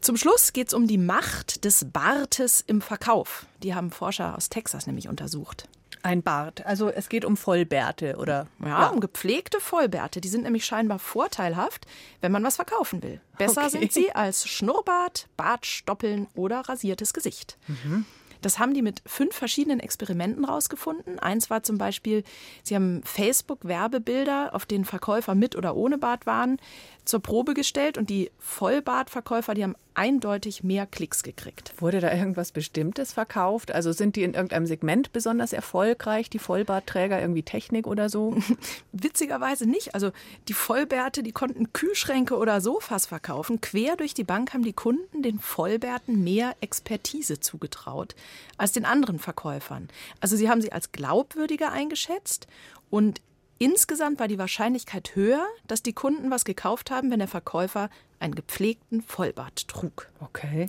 Zum 0.00 0.16
Schluss 0.16 0.52
geht 0.52 0.68
es 0.68 0.74
um 0.74 0.86
die 0.86 0.98
Macht 0.98 1.64
des 1.64 1.86
Bartes 1.90 2.62
im 2.66 2.82
Verkauf. 2.82 3.46
Die 3.62 3.74
haben 3.74 3.90
Forscher 3.90 4.36
aus 4.36 4.48
Texas 4.48 4.86
nämlich 4.86 5.08
untersucht. 5.08 5.68
Ein 6.02 6.22
Bart. 6.22 6.64
Also 6.66 6.90
es 6.90 7.08
geht 7.08 7.24
um 7.24 7.36
Vollbärte 7.36 8.16
oder 8.16 8.46
ja, 8.60 8.68
ja, 8.68 8.86
um 8.88 9.00
gepflegte 9.00 9.60
Vollbärte. 9.60 10.20
Die 10.20 10.28
sind 10.28 10.44
nämlich 10.44 10.64
scheinbar 10.64 10.98
vorteilhaft, 10.98 11.86
wenn 12.20 12.32
man 12.32 12.44
was 12.44 12.56
verkaufen 12.56 13.02
will. 13.02 13.20
Besser 13.38 13.62
okay. 13.62 13.70
sind 13.70 13.92
sie 13.92 14.12
als 14.12 14.46
Schnurrbart, 14.46 15.28
Bartstoppeln 15.36 16.28
oder 16.34 16.60
rasiertes 16.60 17.12
Gesicht. 17.12 17.56
Mhm. 17.68 18.04
Das 18.44 18.58
haben 18.58 18.74
die 18.74 18.82
mit 18.82 19.02
fünf 19.06 19.34
verschiedenen 19.34 19.80
Experimenten 19.80 20.44
rausgefunden. 20.44 21.18
Eins 21.18 21.48
war 21.48 21.62
zum 21.62 21.78
Beispiel, 21.78 22.24
sie 22.62 22.74
haben 22.74 23.02
Facebook-Werbebilder, 23.04 24.54
auf 24.54 24.66
denen 24.66 24.84
Verkäufer 24.84 25.34
mit 25.34 25.56
oder 25.56 25.76
ohne 25.76 25.96
Bart 25.96 26.26
waren, 26.26 26.58
zur 27.04 27.20
Probe 27.20 27.54
gestellt 27.54 27.98
und 27.98 28.10
die 28.10 28.30
Vollbartverkäufer, 28.38 29.54
die 29.54 29.62
haben 29.62 29.76
eindeutig 29.94 30.64
mehr 30.64 30.86
Klicks 30.86 31.22
gekriegt. 31.22 31.72
Wurde 31.78 32.00
da 32.00 32.12
irgendwas 32.12 32.50
Bestimmtes 32.50 33.12
verkauft? 33.12 33.72
Also 33.72 33.92
sind 33.92 34.16
die 34.16 34.24
in 34.24 34.34
irgendeinem 34.34 34.66
Segment 34.66 35.12
besonders 35.12 35.52
erfolgreich, 35.52 36.28
die 36.28 36.38
Vollbartträger, 36.38 37.20
irgendwie 37.20 37.42
Technik 37.42 37.86
oder 37.86 38.08
so? 38.08 38.36
Witzigerweise 38.92 39.66
nicht. 39.66 39.94
Also 39.94 40.10
die 40.48 40.54
Vollbärte, 40.54 41.22
die 41.22 41.32
konnten 41.32 41.72
Kühlschränke 41.72 42.36
oder 42.36 42.60
Sofas 42.60 43.06
verkaufen. 43.06 43.60
Quer 43.60 43.96
durch 43.96 44.14
die 44.14 44.24
Bank 44.24 44.52
haben 44.52 44.64
die 44.64 44.72
Kunden 44.72 45.22
den 45.22 45.38
Vollbärten 45.38 46.24
mehr 46.24 46.56
Expertise 46.60 47.38
zugetraut 47.40 48.14
als 48.56 48.72
den 48.72 48.84
anderen 48.84 49.18
Verkäufern. 49.18 49.88
Also 50.20 50.36
sie 50.36 50.48
haben 50.48 50.62
sie 50.62 50.72
als 50.72 50.92
glaubwürdiger 50.92 51.72
eingeschätzt 51.72 52.46
und 52.90 53.20
Insgesamt 53.58 54.18
war 54.18 54.26
die 54.26 54.38
Wahrscheinlichkeit 54.38 55.14
höher, 55.14 55.46
dass 55.66 55.82
die 55.82 55.92
Kunden 55.92 56.30
was 56.30 56.44
gekauft 56.44 56.90
haben, 56.90 57.10
wenn 57.10 57.20
der 57.20 57.28
Verkäufer 57.28 57.88
einen 58.18 58.34
gepflegten 58.34 59.00
Vollbart 59.00 59.68
trug. 59.68 60.10
Okay. 60.20 60.68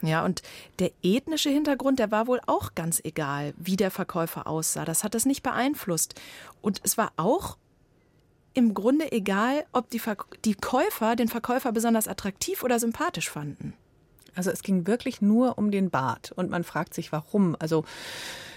Ja, 0.00 0.24
und 0.24 0.42
der 0.78 0.92
ethnische 1.02 1.50
Hintergrund, 1.50 1.98
der 1.98 2.10
war 2.10 2.26
wohl 2.26 2.40
auch 2.46 2.74
ganz 2.74 3.00
egal, 3.04 3.54
wie 3.56 3.76
der 3.76 3.90
Verkäufer 3.90 4.46
aussah. 4.46 4.84
Das 4.84 5.02
hat 5.02 5.14
es 5.14 5.24
nicht 5.24 5.42
beeinflusst. 5.42 6.14
Und 6.60 6.80
es 6.84 6.96
war 6.98 7.12
auch 7.16 7.56
im 8.52 8.74
Grunde 8.74 9.10
egal, 9.10 9.64
ob 9.72 9.90
die, 9.90 9.98
Ver 9.98 10.16
die 10.44 10.54
Käufer 10.54 11.16
den 11.16 11.28
Verkäufer 11.28 11.72
besonders 11.72 12.06
attraktiv 12.06 12.62
oder 12.62 12.78
sympathisch 12.78 13.30
fanden. 13.30 13.74
Also 14.34 14.50
es 14.50 14.62
ging 14.62 14.86
wirklich 14.86 15.20
nur 15.20 15.58
um 15.58 15.70
den 15.70 15.90
Bart. 15.90 16.32
Und 16.32 16.50
man 16.50 16.64
fragt 16.64 16.94
sich, 16.94 17.12
warum. 17.12 17.56
Also 17.58 17.84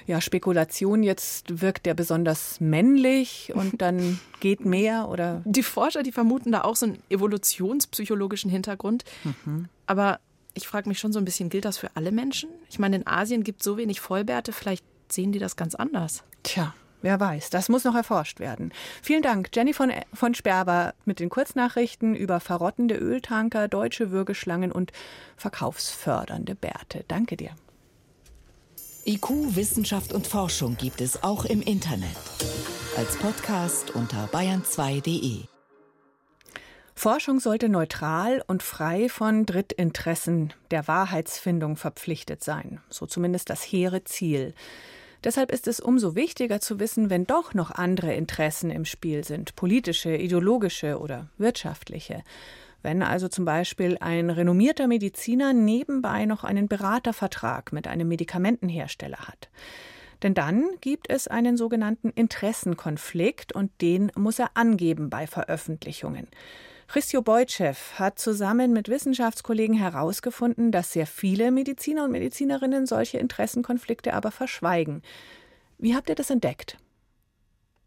ja, 0.08 0.22
Spekulation, 0.22 1.04
jetzt 1.04 1.62
wirkt 1.62 1.86
der 1.86 1.94
besonders 1.94 2.62
männlich 2.62 3.52
und 3.54 3.82
dann 3.82 4.20
geht 4.40 4.66
mehr 4.66 5.10
oder? 5.10 5.42
Die 5.46 5.64
Forscher, 5.64 6.02
die 6.02 6.14
vermuten 6.14 6.52
da 6.52 6.62
auch 6.62 6.76
so 6.76 6.86
einen 6.86 7.00
evolutionspsychologischen 7.10 8.50
Hintergrund. 8.50 9.04
Mhm. 9.24 9.68
Aber 9.86 10.20
ich 10.54 10.68
frage 10.68 10.88
mich 10.88 11.00
schon 11.00 11.12
so 11.12 11.20
ein 11.20 11.26
bisschen, 11.26 11.50
gilt 11.50 11.66
das 11.66 11.78
für 11.78 11.90
alle 11.96 12.12
Menschen? 12.12 12.50
Ich 12.70 12.80
meine, 12.80 12.96
in 12.96 13.06
Asien 13.06 13.44
gibt 13.44 13.62
es 13.62 13.66
so 13.66 13.78
wenig 13.78 14.00
Vollbärte, 14.00 14.54
vielleicht 14.54 14.86
sehen 15.10 15.32
die 15.32 15.40
das 15.40 15.56
ganz 15.56 15.76
anders. 15.76 16.24
Tja, 16.44 16.74
Wer 17.02 17.20
weiß, 17.20 17.50
das 17.52 17.70
muss 17.70 17.84
noch 17.84 17.96
erforscht 17.96 18.40
werden. 18.40 18.74
Vielen 19.02 19.22
Dank, 19.22 19.50
Jenny 19.54 19.74
von, 19.74 19.92
von 20.14 20.34
Sperber 20.34 20.94
mit 21.06 21.20
den 21.20 21.30
Kurznachrichten 21.30 22.16
über 22.16 22.40
verrottende 22.40 22.96
Öltanker, 22.96 23.68
deutsche 23.68 24.12
Würgeschlangen 24.12 24.72
und 24.72 24.92
verkaufsfördernde 25.36 26.56
Bärte. 26.56 27.06
Danke 27.08 27.38
dir. 27.38 27.52
IQ, 29.06 29.56
Wissenschaft 29.56 30.12
und 30.12 30.28
Forschung 30.28 30.76
gibt 30.76 31.00
es 31.00 31.24
auch 31.24 31.46
im 31.46 31.62
Internet. 31.62 32.10
Als 32.98 33.16
Podcast 33.16 33.92
unter 33.92 34.26
bayern2.de. 34.34 35.44
Forschung 36.94 37.40
sollte 37.40 37.70
neutral 37.70 38.44
und 38.48 38.64
frei 38.64 39.08
von 39.08 39.46
Drittinteressen 39.46 40.52
der 40.72 40.88
Wahrheitsfindung 40.88 41.78
verpflichtet 41.78 42.44
sein. 42.44 42.82
So 42.90 43.06
zumindest 43.06 43.52
das 43.52 43.62
hehre 43.62 44.04
Ziel. 44.04 44.56
Deshalb 45.28 45.52
ist 45.52 45.68
es 45.68 45.82
umso 45.82 46.16
wichtiger 46.16 46.62
zu 46.62 46.80
wissen, 46.80 47.10
wenn 47.10 47.26
doch 47.28 47.54
noch 47.54 47.70
andere 47.72 48.14
Interessen 48.14 48.72
im 48.72 48.86
Spiel 48.86 49.26
sind, 49.26 49.58
politische, 49.58 50.16
ideologische 50.16 51.02
oder 51.02 51.28
wirtschaftliche. 51.38 52.24
Wenn 52.82 53.04
also 53.04 53.28
zum 53.28 53.44
Beispiel 53.44 53.98
ein 54.00 54.30
renommierter 54.30 54.88
Mediziner 54.88 55.52
nebenbei 55.52 56.24
noch 56.26 56.46
einen 56.46 56.70
Beratervertrag 56.70 57.74
mit 57.74 57.90
einem 57.90 58.08
Medikamentenhersteller 58.08 59.18
hat. 59.18 59.50
Denn 60.24 60.34
dann 60.34 60.64
gibt 60.80 61.10
es 61.10 61.28
einen 61.28 61.58
sogenannten 61.58 62.12
Interessenkonflikt 62.12 63.52
und 63.52 63.70
den 63.82 64.14
muss 64.16 64.40
er 64.40 64.52
angeben 64.54 65.10
bei 65.10 65.28
Veröffentlichungen. 65.28 66.30
Christio 66.88 67.22
Beutschew 67.22 67.76
hat 67.96 68.18
zusammen 68.18 68.72
mit 68.72 68.88
Wissenschaftskollegen 68.88 69.76
herausgefunden, 69.76 70.72
dass 70.72 70.94
sehr 70.94 71.06
viele 71.06 71.52
Mediziner 71.52 72.06
und 72.06 72.12
Medizinerinnen 72.12 72.86
solche 72.86 73.18
Interessenkonflikte 73.18 74.14
aber 74.14 74.32
verschweigen. 74.32 75.02
Wie 75.78 75.96
habt 75.96 76.08
ihr 76.08 76.16
das 76.16 76.30
entdeckt? 76.30 76.78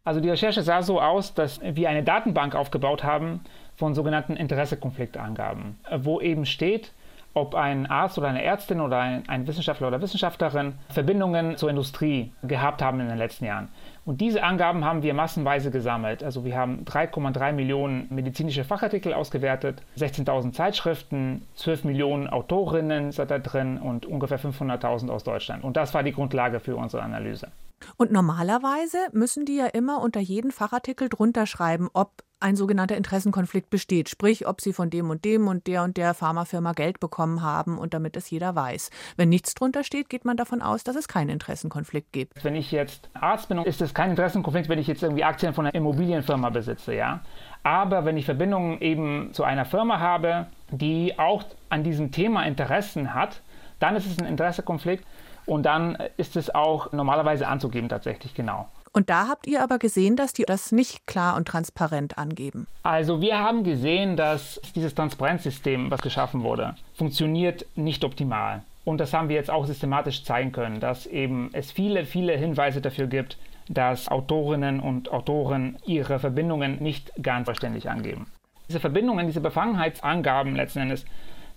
Also 0.03 0.19
die 0.19 0.29
Recherche 0.29 0.61
sah 0.61 0.83
so 0.83 1.01
aus, 1.01 1.33
dass 1.33 1.59
wir 1.61 1.89
eine 1.89 2.03
Datenbank 2.03 2.53
aufgebaut 2.53 3.03
haben 3.03 3.41
von 3.75 3.95
sogenannten 3.95 4.35
Interessekonfliktangaben, 4.35 5.79
wo 5.97 6.21
eben 6.21 6.45
steht, 6.45 6.91
ob 7.33 7.55
ein 7.55 7.87
Arzt 7.87 8.19
oder 8.19 8.27
eine 8.27 8.43
Ärztin 8.43 8.81
oder 8.81 8.99
ein, 8.99 9.27
ein, 9.27 9.47
Wissenschaftler 9.47 9.87
oder 9.87 10.01
Wissenschaftlerin 10.01 10.73
Verbindungen 10.89 11.57
zur 11.57 11.69
Industrie 11.69 12.31
gehabt 12.43 12.81
haben 12.81 12.99
in 12.99 13.07
den 13.07 13.17
letzten 13.17 13.45
Jahren. 13.45 13.69
Und 14.03 14.19
diese 14.19 14.43
Angaben 14.43 14.83
haben 14.83 15.03
wir 15.03 15.13
massenweise 15.13 15.69
gesammelt. 15.69 16.23
Also 16.23 16.43
wir 16.43 16.57
haben 16.57 16.85
3,3 16.85 17.53
Millionen 17.53 18.07
medizinische 18.09 18.63
Fachartikel 18.63 19.13
ausgewertet, 19.13 19.83
16.000 19.97 20.53
Zeitschriften, 20.53 21.45
12 21.55 21.83
Millionen 21.83 22.27
Autorinnen 22.27 23.11
sind 23.11 23.29
da 23.29 23.37
drin 23.37 23.77
und 23.77 24.05
ungefähr 24.05 24.39
500.000 24.39 25.09
aus 25.09 25.23
Deutschland. 25.23 25.63
Und 25.63 25.77
das 25.77 25.93
war 25.93 26.01
die 26.03 26.13
Grundlage 26.13 26.59
für 26.59 26.75
unsere 26.75 27.03
Analyse. 27.03 27.49
Und 27.97 28.11
normalerweise 28.11 28.97
müssen 29.11 29.45
die 29.45 29.55
ja 29.55 29.67
immer 29.67 30.01
unter 30.01 30.19
jeden 30.19 30.51
Fachartikel 30.51 31.09
drunter 31.09 31.45
schreiben, 31.45 31.89
ob 31.93 32.23
ein 32.41 32.55
sogenannter 32.55 32.97
Interessenkonflikt 32.97 33.69
besteht, 33.69 34.09
sprich, 34.09 34.47
ob 34.47 34.61
sie 34.61 34.73
von 34.73 34.89
dem 34.89 35.09
und 35.09 35.25
dem 35.25 35.47
und 35.47 35.67
der 35.67 35.83
und 35.83 35.97
der 35.97 36.13
Pharmafirma 36.13 36.73
Geld 36.73 36.99
bekommen 36.99 37.41
haben 37.41 37.77
und 37.77 37.93
damit 37.93 38.17
es 38.17 38.29
jeder 38.29 38.55
weiß. 38.55 38.89
Wenn 39.17 39.29
nichts 39.29 39.53
drunter 39.53 39.83
steht, 39.83 40.09
geht 40.09 40.25
man 40.25 40.37
davon 40.37 40.61
aus, 40.61 40.83
dass 40.83 40.95
es 40.95 41.07
keinen 41.07 41.29
Interessenkonflikt 41.29 42.11
gibt. 42.11 42.43
Wenn 42.43 42.55
ich 42.55 42.71
jetzt 42.71 43.09
Arzt 43.13 43.49
bin, 43.49 43.59
ist 43.59 43.81
es 43.81 43.93
kein 43.93 44.11
Interessenkonflikt, 44.11 44.69
wenn 44.69 44.79
ich 44.79 44.87
jetzt 44.87 45.03
irgendwie 45.03 45.23
Aktien 45.23 45.53
von 45.53 45.65
einer 45.65 45.75
Immobilienfirma 45.75 46.49
besitze, 46.49 46.93
ja. 46.93 47.21
Aber 47.63 48.05
wenn 48.05 48.17
ich 48.17 48.25
Verbindungen 48.25 48.81
eben 48.81 49.33
zu 49.33 49.43
einer 49.43 49.65
Firma 49.65 49.99
habe, 49.99 50.47
die 50.71 51.17
auch 51.19 51.43
an 51.69 51.83
diesem 51.83 52.11
Thema 52.11 52.43
Interessen 52.43 53.13
hat, 53.13 53.41
dann 53.79 53.95
ist 53.95 54.05
es 54.05 54.19
ein 54.19 54.25
Interessenkonflikt 54.25 55.05
und 55.45 55.63
dann 55.63 55.97
ist 56.17 56.35
es 56.35 56.53
auch 56.53 56.91
normalerweise 56.91 57.47
anzugeben 57.47 57.89
tatsächlich, 57.89 58.33
genau. 58.33 58.67
Und 58.93 59.09
da 59.09 59.27
habt 59.27 59.47
ihr 59.47 59.63
aber 59.63 59.79
gesehen, 59.79 60.17
dass 60.17 60.33
die 60.33 60.43
das 60.43 60.71
nicht 60.71 61.07
klar 61.07 61.37
und 61.37 61.47
transparent 61.47 62.17
angeben. 62.17 62.67
Also 62.83 63.21
wir 63.21 63.39
haben 63.39 63.63
gesehen, 63.63 64.17
dass 64.17 64.59
dieses 64.75 64.93
Transparenzsystem, 64.95 65.89
was 65.89 66.01
geschaffen 66.01 66.43
wurde, 66.43 66.75
funktioniert 66.95 67.65
nicht 67.75 68.03
optimal. 68.03 68.63
Und 68.83 68.97
das 68.97 69.13
haben 69.13 69.29
wir 69.29 69.35
jetzt 69.35 69.51
auch 69.51 69.65
systematisch 69.65 70.23
zeigen 70.23 70.51
können, 70.51 70.79
dass 70.79 71.05
eben 71.05 71.49
es 71.53 71.71
viele, 71.71 72.05
viele 72.05 72.35
Hinweise 72.35 72.81
dafür 72.81 73.07
gibt, 73.07 73.37
dass 73.69 74.09
Autorinnen 74.09 74.79
und 74.79 75.11
Autoren 75.11 75.77
ihre 75.85 76.19
Verbindungen 76.19 76.81
nicht 76.81 77.11
ganz 77.21 77.45
vollständig 77.45 77.89
angeben. 77.89 78.27
Diese 78.67 78.79
Verbindungen, 78.79 79.27
diese 79.27 79.41
Befangenheitsangaben 79.41 80.55
letzten 80.55 80.79
Endes, 80.79 81.05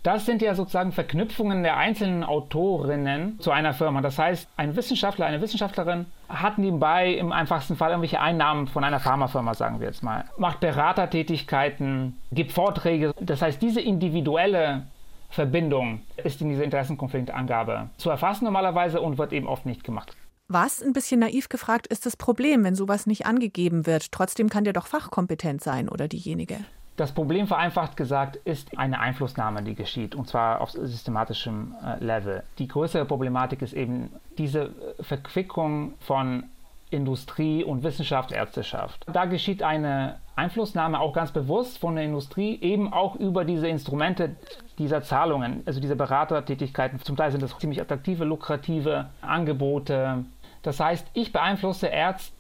das 0.04 0.26
sind 0.26 0.42
ja 0.42 0.54
sozusagen 0.54 0.92
Verknüpfungen 0.92 1.62
der 1.62 1.78
einzelnen 1.78 2.25
Autorinnen 2.25 3.40
zu 3.40 3.50
einer 3.50 3.73
Firma. 3.73 4.02
Das 4.02 4.18
heißt, 4.18 4.46
ein 4.56 4.76
Wissenschaftler, 4.76 5.25
eine 5.25 5.40
Wissenschaftlerin 5.40 6.04
hat 6.28 6.58
nebenbei 6.58 7.14
im 7.14 7.32
einfachsten 7.32 7.75
Fall 7.75 7.90
irgendwelche 7.90 8.20
Einnahmen 8.20 8.68
von 8.68 8.84
einer 8.84 9.00
Pharmafirma, 9.00 9.54
sagen 9.54 9.80
wir 9.80 9.87
jetzt 9.87 10.02
mal, 10.02 10.26
macht 10.37 10.61
Beratertätigkeiten, 10.61 12.18
gibt 12.32 12.52
Vorträge. 12.52 13.14
Das 13.18 13.40
heißt, 13.40 13.62
diese 13.62 13.80
individuelle 13.80 14.82
Verbindung 15.30 16.02
ist 16.23 16.40
in 16.42 16.50
dieser 16.50 16.64
Interessenkonfliktangabe 16.64 17.88
zu 17.96 18.11
erfassen 18.11 18.44
normalerweise 18.44 19.00
und 19.00 19.16
wird 19.16 19.32
eben 19.32 19.46
oft 19.46 19.64
nicht 19.64 19.84
gemacht. 19.84 20.14
Was, 20.49 20.82
ein 20.82 20.92
bisschen 20.92 21.20
naiv 21.20 21.49
gefragt, 21.49 21.87
ist 21.87 22.04
das 22.04 22.18
Problem, 22.18 22.62
wenn 22.62 22.75
sowas 22.75 23.06
nicht 23.06 23.25
angegeben 23.25 23.87
wird? 23.87 24.12
Trotzdem 24.12 24.50
kann 24.50 24.64
der 24.64 24.75
doch 24.75 24.87
fachkompetent 24.87 25.62
sein 25.62 25.88
oder 25.88 26.08
diejenige. 26.08 26.58
Das 26.97 27.13
Problem 27.13 27.49
vereinfacht 27.49 27.97
gesagt 27.97 28.37
ist 28.37 28.79
eine 28.79 29.01
Einflussnahme, 29.01 29.63
die 29.63 29.75
geschieht, 29.75 30.15
und 30.15 30.29
zwar 30.29 30.61
auf 30.61 30.71
systematischem 30.71 31.75
äh, 31.85 32.05
Level. 32.05 32.45
Die 32.59 32.69
größere 32.69 33.05
Problematik 33.05 33.63
ist 33.63 33.73
eben 33.73 34.11
diese 34.39 34.63
äh, 34.63 35.03
Verquickung 35.03 35.95
von 35.99 36.45
Industrie 36.91 37.65
und 37.65 37.83
Wissenschaft, 37.83 38.31
Ärzteschaft. 38.31 39.05
Da 39.13 39.25
geschieht 39.25 39.65
eine 39.65 40.21
Einflussnahme 40.37 41.01
auch 41.01 41.13
ganz 41.13 41.33
bewusst 41.33 41.79
von 41.79 41.97
der 41.97 42.05
Industrie, 42.05 42.61
eben 42.61 42.93
auch 42.93 43.17
über 43.17 43.45
diese 43.45 43.67
Instrumente 43.67 44.37
dieser 44.79 45.03
Zahlungen, 45.03 45.65
also 45.67 45.81
diese 45.81 45.97
Beratertätigkeiten. 45.97 47.01
Zum 47.01 47.17
Teil 47.17 47.33
sind 47.33 47.43
das 47.43 47.59
ziemlich 47.59 47.81
attraktive, 47.81 48.25
lukrative 48.25 49.07
Angebote, 49.21 50.25
das 50.65 50.81
heißt, 50.81 51.07
ich 51.13 51.31
beeinflusse 51.31 51.91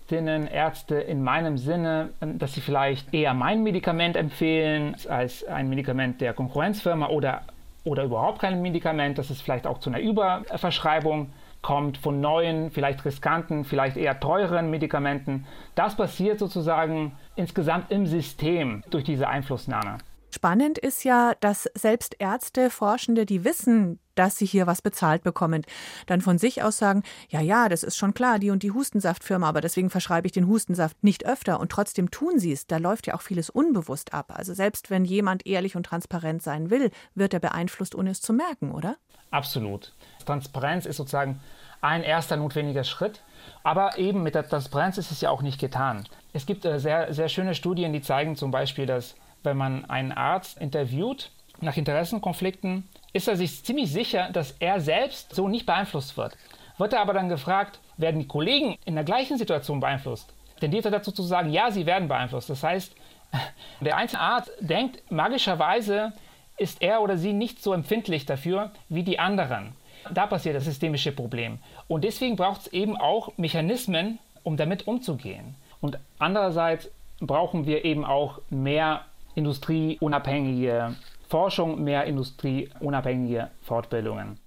Ärztinnen, 0.04 0.46
Ärzte 0.46 0.96
in 0.96 1.22
meinem 1.22 1.56
Sinne, 1.56 2.10
dass 2.20 2.52
sie 2.52 2.60
vielleicht 2.60 3.14
eher 3.14 3.32
mein 3.32 3.62
Medikament 3.62 4.16
empfehlen 4.18 4.94
als 5.08 5.44
ein 5.44 5.70
Medikament 5.70 6.20
der 6.20 6.34
Konkurrenzfirma 6.34 7.08
oder, 7.08 7.40
oder 7.84 8.04
überhaupt 8.04 8.38
kein 8.38 8.60
Medikament, 8.60 9.16
dass 9.16 9.30
es 9.30 9.40
vielleicht 9.40 9.66
auch 9.66 9.78
zu 9.78 9.88
einer 9.88 10.00
Überverschreibung 10.00 11.32
kommt 11.62 11.96
von 11.96 12.20
neuen, 12.20 12.70
vielleicht 12.70 13.02
riskanten, 13.06 13.64
vielleicht 13.64 13.96
eher 13.96 14.20
teuren 14.20 14.68
Medikamenten. 14.68 15.46
Das 15.74 15.96
passiert 15.96 16.38
sozusagen 16.38 17.12
insgesamt 17.34 17.90
im 17.90 18.04
System 18.04 18.82
durch 18.90 19.04
diese 19.04 19.26
Einflussnahme. 19.26 19.96
Spannend 20.34 20.78
ist 20.78 21.04
ja, 21.04 21.34
dass 21.38 21.70
selbst 21.74 22.16
Ärzte, 22.18 22.68
Forschende, 22.68 23.24
die 23.24 23.44
wissen, 23.44 24.00
dass 24.16 24.36
sie 24.36 24.46
hier 24.46 24.66
was 24.66 24.82
bezahlt 24.82 25.22
bekommen, 25.22 25.62
dann 26.06 26.20
von 26.20 26.38
sich 26.38 26.64
aus 26.64 26.76
sagen, 26.76 27.04
ja, 27.28 27.40
ja, 27.40 27.68
das 27.68 27.84
ist 27.84 27.96
schon 27.96 28.14
klar, 28.14 28.40
die 28.40 28.50
und 28.50 28.64
die 28.64 28.72
Hustensaftfirma, 28.72 29.48
aber 29.48 29.60
deswegen 29.60 29.90
verschreibe 29.90 30.26
ich 30.26 30.32
den 30.32 30.48
Hustensaft 30.48 31.04
nicht 31.04 31.24
öfter 31.24 31.60
und 31.60 31.70
trotzdem 31.70 32.10
tun 32.10 32.40
sie 32.40 32.50
es. 32.50 32.66
Da 32.66 32.78
läuft 32.78 33.06
ja 33.06 33.14
auch 33.14 33.20
vieles 33.20 33.48
unbewusst 33.48 34.12
ab. 34.12 34.32
Also 34.34 34.54
selbst 34.54 34.90
wenn 34.90 35.04
jemand 35.04 35.46
ehrlich 35.46 35.76
und 35.76 35.86
transparent 35.86 36.42
sein 36.42 36.68
will, 36.68 36.90
wird 37.14 37.32
er 37.32 37.38
beeinflusst, 37.38 37.94
ohne 37.94 38.10
es 38.10 38.20
zu 38.20 38.32
merken, 38.32 38.72
oder? 38.72 38.96
Absolut. 39.30 39.92
Transparenz 40.26 40.84
ist 40.84 40.96
sozusagen 40.96 41.40
ein 41.80 42.02
erster 42.02 42.36
notwendiger 42.36 42.82
Schritt. 42.82 43.22
Aber 43.62 43.98
eben 43.98 44.24
mit 44.24 44.34
der 44.34 44.48
Transparenz 44.48 44.98
ist 44.98 45.12
es 45.12 45.20
ja 45.20 45.30
auch 45.30 45.42
nicht 45.42 45.60
getan. 45.60 46.08
Es 46.32 46.44
gibt 46.44 46.64
äh, 46.64 46.80
sehr, 46.80 47.14
sehr 47.14 47.28
schöne 47.28 47.54
Studien, 47.54 47.92
die 47.92 48.02
zeigen 48.02 48.34
zum 48.34 48.50
Beispiel, 48.50 48.86
dass 48.86 49.14
wenn 49.44 49.56
man 49.56 49.84
einen 49.84 50.12
Arzt 50.12 50.58
interviewt 50.58 51.30
nach 51.60 51.76
Interessenkonflikten, 51.76 52.88
ist 53.12 53.28
er 53.28 53.36
sich 53.36 53.64
ziemlich 53.64 53.92
sicher, 53.92 54.30
dass 54.32 54.52
er 54.58 54.80
selbst 54.80 55.34
so 55.34 55.48
nicht 55.48 55.66
beeinflusst 55.66 56.16
wird. 56.16 56.36
Wird 56.78 56.92
er 56.92 57.00
aber 57.00 57.12
dann 57.12 57.28
gefragt, 57.28 57.78
werden 57.96 58.20
die 58.20 58.26
Kollegen 58.26 58.76
in 58.84 58.94
der 58.94 59.04
gleichen 59.04 59.38
Situation 59.38 59.80
beeinflusst, 59.80 60.34
tendiert 60.60 60.84
er 60.84 60.90
dazu 60.90 61.12
zu 61.12 61.22
sagen, 61.22 61.50
ja, 61.50 61.70
sie 61.70 61.86
werden 61.86 62.08
beeinflusst. 62.08 62.50
Das 62.50 62.62
heißt, 62.62 62.94
der 63.80 63.96
einzelne 63.96 64.22
Arzt 64.22 64.50
denkt, 64.60 65.10
magischerweise 65.10 66.12
ist 66.56 66.82
er 66.82 67.02
oder 67.02 67.16
sie 67.16 67.32
nicht 67.32 67.62
so 67.62 67.72
empfindlich 67.72 68.26
dafür 68.26 68.70
wie 68.88 69.02
die 69.02 69.18
anderen. 69.18 69.74
Da 70.12 70.26
passiert 70.26 70.56
das 70.56 70.64
systemische 70.64 71.12
Problem. 71.12 71.58
Und 71.88 72.04
deswegen 72.04 72.36
braucht 72.36 72.62
es 72.62 72.66
eben 72.68 72.96
auch 72.96 73.32
Mechanismen, 73.36 74.18
um 74.42 74.56
damit 74.56 74.86
umzugehen. 74.86 75.54
Und 75.80 75.98
andererseits 76.18 76.90
brauchen 77.20 77.66
wir 77.66 77.84
eben 77.84 78.04
auch 78.04 78.40
mehr 78.50 79.04
industrieunabhängige 79.34 80.96
Forschung, 81.28 81.82
mehr 81.82 82.04
industrieunabhängige 82.04 83.50
Fortbildungen. 83.62 84.38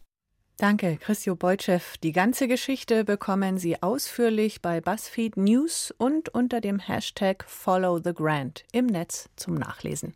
Danke, 0.59 0.97
Christio 0.97 1.35
Beutschew. 1.35 1.81
Die 2.01 2.11
ganze 2.11 2.47
Geschichte 2.47 3.03
bekommen 3.03 3.59
Sie 3.59 3.81
ausführlich 3.83 4.61
bei 4.61 4.81
BuzzFeed 4.81 5.37
News 5.37 5.93
und 5.99 6.29
unter 6.29 6.61
dem 6.61 6.79
Hashtag 6.79 7.45
Follow 7.47 7.99
the 8.03 8.13
Grant 8.13 8.63
im 8.71 8.87
Netz 8.87 9.29
zum 9.35 9.53
Nachlesen. 9.53 10.15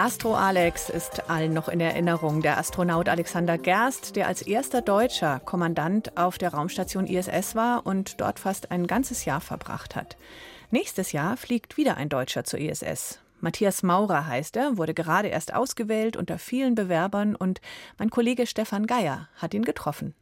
Astro 0.00 0.36
Alex 0.36 0.90
ist 0.90 1.28
allen 1.28 1.52
noch 1.52 1.68
in 1.68 1.80
Erinnerung. 1.80 2.40
Der 2.40 2.56
Astronaut 2.56 3.08
Alexander 3.08 3.58
Gerst, 3.58 4.14
der 4.14 4.28
als 4.28 4.42
erster 4.42 4.80
Deutscher 4.80 5.40
Kommandant 5.40 6.16
auf 6.16 6.38
der 6.38 6.54
Raumstation 6.54 7.08
ISS 7.08 7.56
war 7.56 7.84
und 7.84 8.20
dort 8.20 8.38
fast 8.38 8.70
ein 8.70 8.86
ganzes 8.86 9.24
Jahr 9.24 9.40
verbracht 9.40 9.96
hat. 9.96 10.16
Nächstes 10.70 11.10
Jahr 11.10 11.36
fliegt 11.36 11.76
wieder 11.76 11.96
ein 11.96 12.08
Deutscher 12.08 12.44
zur 12.44 12.60
ISS. 12.60 13.18
Matthias 13.40 13.82
Maurer 13.82 14.28
heißt 14.28 14.54
er, 14.54 14.78
wurde 14.78 14.94
gerade 14.94 15.26
erst 15.26 15.52
ausgewählt 15.52 16.16
unter 16.16 16.38
vielen 16.38 16.76
Bewerbern 16.76 17.34
und 17.34 17.60
mein 17.98 18.08
Kollege 18.08 18.46
Stefan 18.46 18.86
Geier 18.86 19.28
hat 19.34 19.52
ihn 19.52 19.64
getroffen. 19.64 20.14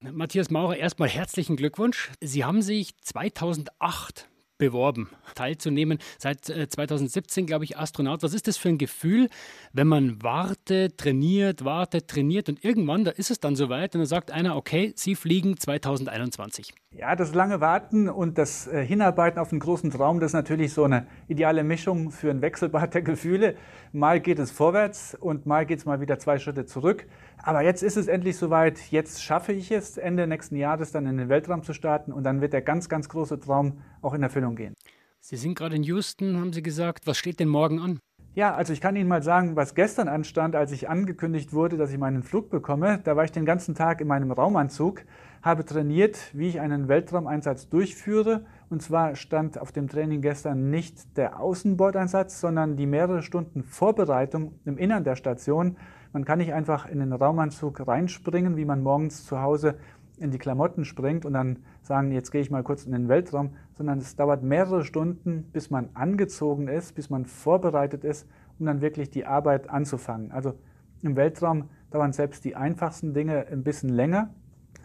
Matthias 0.00 0.50
Maurer, 0.50 0.76
erstmal 0.76 1.08
herzlichen 1.08 1.54
Glückwunsch. 1.54 2.10
Sie 2.20 2.44
haben 2.44 2.60
sich 2.60 2.96
2008 3.02 4.31
beworben, 4.58 5.08
teilzunehmen. 5.34 5.98
Seit 6.18 6.44
2017, 6.44 7.44
äh, 7.44 7.46
glaube 7.46 7.64
ich, 7.64 7.78
Astronaut. 7.78 8.22
Was 8.22 8.34
ist 8.34 8.48
das 8.48 8.56
für 8.56 8.68
ein 8.68 8.78
Gefühl, 8.78 9.28
wenn 9.72 9.88
man 9.88 10.22
wartet, 10.22 10.98
trainiert, 10.98 11.64
wartet, 11.64 12.08
trainiert 12.08 12.48
und 12.48 12.64
irgendwann, 12.64 13.04
da 13.04 13.10
ist 13.10 13.30
es 13.30 13.40
dann 13.40 13.56
soweit 13.56 13.94
und 13.94 14.00
dann 14.00 14.06
sagt 14.06 14.30
einer, 14.30 14.56
okay, 14.56 14.92
Sie 14.96 15.14
fliegen 15.14 15.56
2021. 15.56 16.72
Ja, 16.94 17.16
das 17.16 17.34
lange 17.34 17.62
Warten 17.62 18.10
und 18.10 18.36
das 18.36 18.66
äh, 18.66 18.84
Hinarbeiten 18.84 19.38
auf 19.38 19.50
einen 19.50 19.60
großen 19.60 19.90
Traum, 19.90 20.20
das 20.20 20.30
ist 20.30 20.34
natürlich 20.34 20.74
so 20.74 20.84
eine 20.84 21.06
ideale 21.26 21.64
Mischung 21.64 22.10
für 22.10 22.30
ein 22.30 22.42
Wechselbad 22.42 22.92
der 22.92 23.00
Gefühle. 23.00 23.56
Mal 23.92 24.20
geht 24.20 24.38
es 24.38 24.50
vorwärts 24.50 25.14
und 25.14 25.46
mal 25.46 25.64
geht 25.64 25.78
es 25.78 25.86
mal 25.86 26.02
wieder 26.02 26.18
zwei 26.18 26.38
Schritte 26.38 26.66
zurück. 26.66 27.06
Aber 27.38 27.62
jetzt 27.62 27.82
ist 27.82 27.96
es 27.96 28.08
endlich 28.08 28.36
soweit. 28.36 28.78
Jetzt 28.90 29.22
schaffe 29.22 29.54
ich 29.54 29.72
es, 29.72 29.96
Ende 29.96 30.26
nächsten 30.26 30.56
Jahres 30.56 30.92
dann 30.92 31.06
in 31.06 31.16
den 31.16 31.30
Weltraum 31.30 31.62
zu 31.62 31.72
starten 31.72 32.12
und 32.12 32.24
dann 32.24 32.42
wird 32.42 32.52
der 32.52 32.60
ganz, 32.60 32.90
ganz 32.90 33.08
große 33.08 33.40
Traum 33.40 33.80
auch 34.02 34.12
in 34.12 34.22
Erfüllung 34.22 34.54
gehen. 34.54 34.74
Sie 35.18 35.36
sind 35.36 35.56
gerade 35.56 35.76
in 35.76 35.84
Houston, 35.84 36.36
haben 36.36 36.52
Sie 36.52 36.62
gesagt. 36.62 37.06
Was 37.06 37.16
steht 37.16 37.40
denn 37.40 37.48
morgen 37.48 37.78
an? 37.78 38.00
Ja, 38.34 38.54
also 38.54 38.72
ich 38.72 38.80
kann 38.80 38.96
Ihnen 38.96 39.10
mal 39.10 39.22
sagen, 39.22 39.56
was 39.56 39.74
gestern 39.74 40.08
anstand, 40.08 40.56
als 40.56 40.72
ich 40.72 40.88
angekündigt 40.88 41.52
wurde, 41.52 41.76
dass 41.76 41.92
ich 41.92 41.98
meinen 41.98 42.22
Flug 42.22 42.48
bekomme. 42.48 42.98
Da 43.04 43.14
war 43.14 43.24
ich 43.24 43.32
den 43.32 43.44
ganzen 43.44 43.74
Tag 43.74 44.00
in 44.00 44.08
meinem 44.08 44.32
Raumanzug, 44.32 45.02
habe 45.42 45.66
trainiert, 45.66 46.16
wie 46.32 46.48
ich 46.48 46.58
einen 46.58 46.88
Weltraumeinsatz 46.88 47.68
durchführe 47.68 48.46
Und 48.70 48.80
zwar 48.80 49.16
stand 49.16 49.58
auf 49.58 49.70
dem 49.70 49.86
Training 49.86 50.22
gestern 50.22 50.70
nicht 50.70 51.18
der 51.18 51.40
Außenbordeinsatz, 51.40 52.40
sondern 52.40 52.76
die 52.76 52.86
mehrere 52.86 53.20
Stunden 53.20 53.62
Vorbereitung 53.64 54.54
im 54.64 54.78
Innern 54.78 55.04
der 55.04 55.16
Station. 55.16 55.76
Man 56.14 56.24
kann 56.24 56.38
nicht 56.38 56.54
einfach 56.54 56.88
in 56.88 57.00
den 57.00 57.12
Raumanzug 57.12 57.86
reinspringen, 57.86 58.56
wie 58.56 58.64
man 58.64 58.82
morgens 58.82 59.26
zu 59.26 59.42
Hause 59.42 59.74
in 60.16 60.30
die 60.30 60.38
Klamotten 60.38 60.86
springt 60.86 61.26
und 61.26 61.34
dann 61.34 61.58
sagen, 61.82 62.12
jetzt 62.12 62.30
gehe 62.30 62.40
ich 62.40 62.50
mal 62.50 62.62
kurz 62.62 62.86
in 62.86 62.92
den 62.92 63.08
Weltraum, 63.08 63.56
sondern 63.74 63.98
es 63.98 64.16
dauert 64.16 64.42
mehrere 64.42 64.84
Stunden, 64.84 65.44
bis 65.52 65.70
man 65.70 65.88
angezogen 65.94 66.68
ist, 66.68 66.94
bis 66.94 67.10
man 67.10 67.24
vorbereitet 67.24 68.04
ist, 68.04 68.28
um 68.58 68.66
dann 68.66 68.80
wirklich 68.80 69.10
die 69.10 69.26
Arbeit 69.26 69.70
anzufangen. 69.70 70.32
Also 70.32 70.54
im 71.02 71.16
Weltraum 71.16 71.68
dauern 71.90 72.12
selbst 72.12 72.44
die 72.44 72.56
einfachsten 72.56 73.14
Dinge 73.14 73.46
ein 73.50 73.62
bisschen 73.62 73.88
länger 73.88 74.30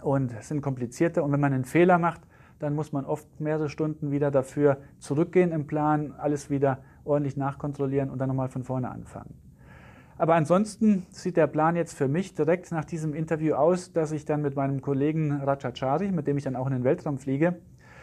und 0.01 0.31
sind 0.41 0.61
komplizierter. 0.61 1.23
Und 1.23 1.31
wenn 1.31 1.39
man 1.39 1.53
einen 1.53 1.65
Fehler 1.65 1.99
macht, 1.99 2.21
dann 2.59 2.73
muss 2.73 2.91
man 2.91 3.05
oft 3.05 3.39
mehrere 3.39 3.69
Stunden 3.69 4.11
wieder 4.11 4.31
dafür 4.31 4.77
zurückgehen 4.99 5.51
im 5.51 5.67
Plan, 5.67 6.13
alles 6.17 6.49
wieder 6.49 6.79
ordentlich 7.05 7.37
nachkontrollieren 7.37 8.09
und 8.09 8.19
dann 8.19 8.29
nochmal 8.29 8.49
von 8.49 8.63
vorne 8.63 8.89
anfangen. 8.89 9.35
Aber 10.17 10.33
ansonsten 10.33 11.05
sieht 11.11 11.37
der 11.37 11.45
Plan 11.45 11.75
jetzt 11.75 11.95
für 11.95 12.07
mich 12.07 12.33
direkt 12.33 12.71
nach 12.71 12.85
diesem 12.85 13.13
Interview 13.13 13.53
aus, 13.53 13.93
dass 13.93 14.11
ich 14.11 14.25
dann 14.25 14.41
mit 14.41 14.55
meinem 14.55 14.81
Kollegen 14.81 15.31
Rajachari, 15.31 16.11
mit 16.11 16.25
dem 16.25 16.37
ich 16.37 16.43
dann 16.43 16.55
auch 16.55 16.65
in 16.65 16.73
den 16.73 16.83
Weltraum 16.83 17.19
fliege, 17.19 17.57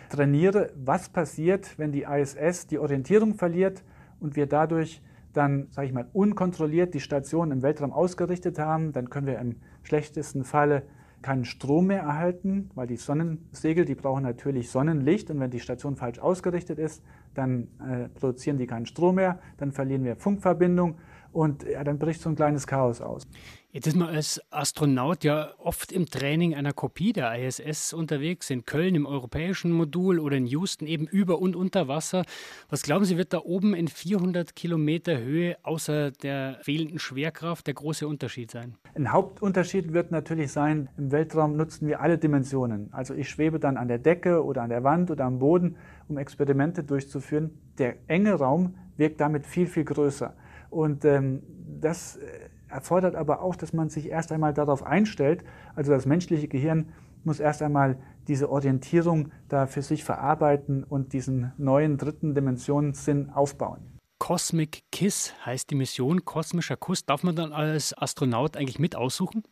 trainiere, 0.09 0.73
was 0.77 1.09
passiert, 1.09 1.79
wenn 1.79 1.93
die 1.93 2.03
ISS 2.03 2.67
die 2.67 2.79
Orientierung 2.79 3.35
verliert 3.35 3.83
und 4.21 4.37
wir 4.37 4.47
dadurch 4.47 5.03
dann, 5.33 5.67
sage 5.71 5.89
ich 5.89 5.93
mal, 5.93 6.09
unkontrolliert 6.13 6.95
die 6.95 7.01
Station 7.01 7.51
im 7.51 7.63
Weltraum 7.63 7.93
ausgerichtet 7.93 8.59
haben. 8.59 8.93
Dann 8.93 9.11
können 9.11 9.27
wir 9.27 9.39
im 9.39 9.57
schlechtesten 9.83 10.45
Falle 10.45 10.85
keinen 11.23 11.45
Strom 11.45 11.87
mehr 11.87 12.03
erhalten, 12.03 12.71
weil 12.75 12.87
die 12.87 12.97
Sonnensegel, 12.97 13.85
die 13.85 13.95
brauchen 13.95 14.23
natürlich 14.23 14.71
Sonnenlicht 14.71 15.31
und 15.31 15.41
wenn 15.41 15.51
die 15.51 15.59
Station 15.59 15.97
falsch 15.97 16.19
ausgerichtet 16.19 16.79
ist, 16.79 17.03
dann 17.33 17.69
äh, 17.81 18.09
produzieren 18.11 18.59
die 18.59 18.67
keinen 18.67 18.85
Strom 18.85 19.15
mehr, 19.17 19.39
dann 19.57 19.73
verlieren 19.73 20.05
wir 20.05 20.17
Funkverbindung 20.17 20.99
und 21.33 21.65
ja, 21.65 21.83
dann 21.83 21.99
bricht 21.99 22.21
so 22.21 22.29
ein 22.29 22.37
kleines 22.37 22.67
Chaos 22.67 23.01
aus. 23.01 23.27
Jetzt 23.75 23.89
ist 23.89 23.97
man 23.97 24.07
als 24.07 24.41
Astronaut 24.53 25.25
ja 25.25 25.51
oft 25.59 25.91
im 25.91 26.07
Training 26.07 26.55
einer 26.55 26.73
Kopie 26.73 27.13
der 27.13 27.37
ISS 27.37 27.93
unterwegs, 27.93 28.49
in 28.49 28.65
Köln 28.65 28.95
im 28.95 29.05
europäischen 29.05 29.73
Modul 29.73 30.21
oder 30.21 30.37
in 30.37 30.47
Houston 30.47 30.87
eben 30.87 31.09
über 31.09 31.41
und 31.41 31.57
unter 31.57 31.89
Wasser. 31.89 32.23
Was 32.69 32.83
glauben 32.83 33.05
Sie, 33.05 33.19
wird 33.19 33.33
da 33.33 33.41
oben 33.41 33.75
in 33.75 33.89
400 33.89 34.55
Kilometer 34.55 35.19
Höhe 35.19 35.57
außer 35.65 36.13
der 36.13 36.59
fehlenden 36.63 37.01
Schwerkraft 37.01 37.67
der 37.67 37.75
große 37.75 38.07
Unterschied 38.07 38.53
sein? 38.53 38.77
Ein 38.95 39.11
Hauptunterschied 39.11 39.93
wird 39.93 40.13
natürlich 40.13 40.53
sein, 40.53 40.89
im 40.97 41.11
Weltraum 41.11 41.57
nutzen 41.57 41.89
wir 41.89 42.01
alle 42.01 42.17
Dimensionen. 42.17 42.93
Also 42.93 43.13
ich 43.15 43.29
schwebe 43.29 43.59
dann 43.59 43.77
an 43.77 43.89
der 43.89 43.99
Decke 43.99 44.45
oder 44.45 44.63
an 44.63 44.71
der 44.71 44.85
Wand 44.85 45.11
oder 45.11 45.25
am 45.25 45.41
Boden, 45.41 45.75
um 46.07 46.17
Experimente 46.17 46.85
durchzuführen. 46.85 47.59
Der 47.79 47.97
enge 48.07 48.35
Raum 48.35 48.77
wirkt 48.97 49.21
damit 49.21 49.45
viel, 49.47 49.67
viel 49.67 49.85
größer. 49.85 50.33
Und 50.71 51.05
ähm, 51.05 51.43
das 51.81 52.19
äh, 52.19 52.51
erfordert 52.75 53.15
aber 53.15 53.41
auch, 53.41 53.57
dass 53.57 53.73
man 53.73 53.89
sich 53.89 54.09
erst 54.09 54.33
einmal 54.33 54.53
darauf 54.53 54.83
einstellt. 54.83 55.45
Also 55.75 55.93
das 55.93 56.07
menschliche 56.07 56.49
Gehirn 56.49 56.93
muss 57.23 57.41
erst 57.41 57.63
einmal 57.63 57.97
diese 58.27 58.51
Orientierung 58.51 59.31
da 59.49 59.67
für 59.67 59.83
sich 59.83 60.05
verarbeiten 60.05 60.85
und 60.85 61.13
diesen 61.13 61.53
neuen 61.57 61.97
dritten 61.97 62.35
Dimensionssinn 62.35 63.31
aufbauen. 63.31 64.01
Cosmic 64.19 64.83
Kiss 64.91 65.33
heißt 65.45 65.71
die 65.71 65.75
Mission, 65.75 66.25
kosmischer 66.25 66.77
Kuss. 66.77 67.07
Darf 67.07 67.23
man 67.23 67.37
dann 67.37 67.53
als 67.53 67.97
Astronaut 67.97 68.57
eigentlich 68.57 68.79
mit 68.79 68.97
aussuchen? 68.97 69.45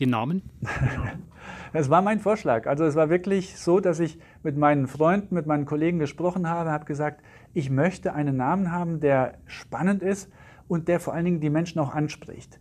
Den 0.00 0.10
Namen? 0.10 0.50
Das 1.72 1.90
war 1.90 2.02
mein 2.02 2.20
Vorschlag. 2.20 2.66
Also 2.66 2.84
es 2.84 2.94
war 2.94 3.10
wirklich 3.10 3.56
so, 3.58 3.80
dass 3.80 4.00
ich 4.00 4.18
mit 4.42 4.56
meinen 4.56 4.86
Freunden, 4.86 5.34
mit 5.34 5.46
meinen 5.46 5.66
Kollegen 5.66 5.98
gesprochen 5.98 6.48
habe, 6.48 6.70
habe 6.70 6.84
gesagt, 6.84 7.22
ich 7.52 7.70
möchte 7.70 8.14
einen 8.14 8.36
Namen 8.36 8.72
haben, 8.72 9.00
der 9.00 9.38
spannend 9.46 10.02
ist, 10.02 10.30
und 10.68 10.88
der 10.88 11.00
vor 11.00 11.14
allen 11.14 11.24
Dingen 11.24 11.40
die 11.40 11.50
Menschen 11.50 11.80
auch 11.80 11.94
anspricht. 11.94 12.60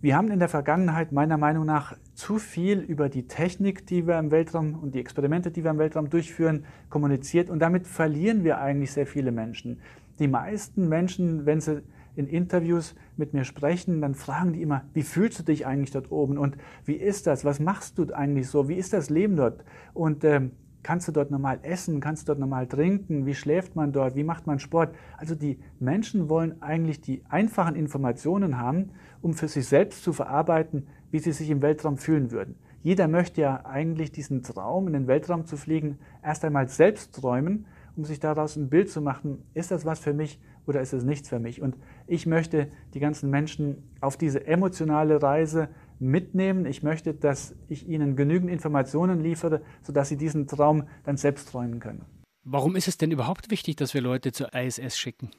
Wir 0.00 0.16
haben 0.16 0.30
in 0.30 0.38
der 0.38 0.48
Vergangenheit 0.48 1.10
meiner 1.10 1.36
Meinung 1.36 1.66
nach 1.66 1.96
zu 2.14 2.38
viel 2.38 2.78
über 2.78 3.08
die 3.08 3.26
Technik, 3.26 3.84
die 3.86 4.06
wir 4.06 4.16
im 4.18 4.30
Weltraum 4.30 4.78
und 4.80 4.94
die 4.94 5.00
Experimente, 5.00 5.50
die 5.50 5.64
wir 5.64 5.72
im 5.72 5.78
Weltraum 5.78 6.08
durchführen, 6.08 6.64
kommuniziert 6.88 7.50
und 7.50 7.58
damit 7.58 7.88
verlieren 7.88 8.44
wir 8.44 8.60
eigentlich 8.60 8.92
sehr 8.92 9.08
viele 9.08 9.32
Menschen. 9.32 9.80
Die 10.20 10.28
meisten 10.28 10.88
Menschen, 10.88 11.46
wenn 11.46 11.60
sie 11.60 11.82
in 12.14 12.28
Interviews 12.28 12.94
mit 13.16 13.34
mir 13.34 13.44
sprechen, 13.44 14.00
dann 14.00 14.14
fragen 14.14 14.52
die 14.52 14.62
immer, 14.62 14.84
wie 14.94 15.02
fühlst 15.02 15.40
du 15.40 15.42
dich 15.42 15.66
eigentlich 15.66 15.90
dort 15.90 16.12
oben 16.12 16.38
und 16.38 16.56
wie 16.84 16.94
ist 16.94 17.26
das, 17.26 17.44
was 17.44 17.58
machst 17.58 17.98
du 17.98 18.12
eigentlich 18.12 18.48
so, 18.48 18.68
wie 18.68 18.74
ist 18.74 18.92
das 18.92 19.10
Leben 19.10 19.36
dort? 19.36 19.64
Und 19.94 20.24
ähm, 20.24 20.52
Kannst 20.82 21.08
du 21.08 21.12
dort 21.12 21.30
normal 21.30 21.58
essen? 21.62 22.00
Kannst 22.00 22.22
du 22.22 22.26
dort 22.26 22.38
normal 22.38 22.66
trinken? 22.66 23.26
Wie 23.26 23.34
schläft 23.34 23.76
man 23.76 23.92
dort? 23.92 24.14
Wie 24.14 24.24
macht 24.24 24.46
man 24.46 24.58
Sport? 24.58 24.94
Also 25.16 25.34
die 25.34 25.58
Menschen 25.80 26.28
wollen 26.28 26.62
eigentlich 26.62 27.00
die 27.00 27.22
einfachen 27.28 27.74
Informationen 27.74 28.58
haben, 28.58 28.90
um 29.20 29.34
für 29.34 29.48
sich 29.48 29.66
selbst 29.66 30.02
zu 30.02 30.12
verarbeiten, 30.12 30.86
wie 31.10 31.18
sie 31.18 31.32
sich 31.32 31.50
im 31.50 31.62
Weltraum 31.62 31.98
fühlen 31.98 32.30
würden. 32.30 32.56
Jeder 32.82 33.08
möchte 33.08 33.40
ja 33.40 33.66
eigentlich 33.66 34.12
diesen 34.12 34.42
Traum, 34.42 34.86
in 34.86 34.92
den 34.92 35.06
Weltraum 35.08 35.44
zu 35.44 35.56
fliegen, 35.56 35.98
erst 36.22 36.44
einmal 36.44 36.68
selbst 36.68 37.14
träumen, 37.14 37.66
um 37.96 38.04
sich 38.04 38.20
daraus 38.20 38.56
ein 38.56 38.70
Bild 38.70 38.90
zu 38.90 39.02
machen, 39.02 39.42
ist 39.54 39.72
das 39.72 39.84
was 39.84 39.98
für 39.98 40.14
mich 40.14 40.40
oder 40.66 40.80
ist 40.80 40.92
es 40.92 41.02
nichts 41.02 41.28
für 41.28 41.40
mich? 41.40 41.60
Und 41.60 41.76
ich 42.06 42.26
möchte 42.26 42.68
die 42.94 43.00
ganzen 43.00 43.28
Menschen 43.30 43.82
auf 44.00 44.16
diese 44.16 44.46
emotionale 44.46 45.20
Reise 45.20 45.68
mitnehmen. 46.00 46.66
Ich 46.66 46.82
möchte, 46.82 47.14
dass 47.14 47.54
ich 47.68 47.88
ihnen 47.88 48.16
genügend 48.16 48.50
Informationen 48.50 49.20
liefere, 49.20 49.62
sodass 49.82 50.08
sie 50.08 50.16
diesen 50.16 50.46
Traum 50.46 50.84
dann 51.04 51.16
selbst 51.16 51.50
träumen 51.50 51.80
können. 51.80 52.04
Warum 52.44 52.76
ist 52.76 52.88
es 52.88 52.96
denn 52.96 53.10
überhaupt 53.10 53.50
wichtig, 53.50 53.76
dass 53.76 53.94
wir 53.94 54.00
Leute 54.00 54.32
zur 54.32 54.54
ISS 54.54 54.96
schicken? 54.96 55.30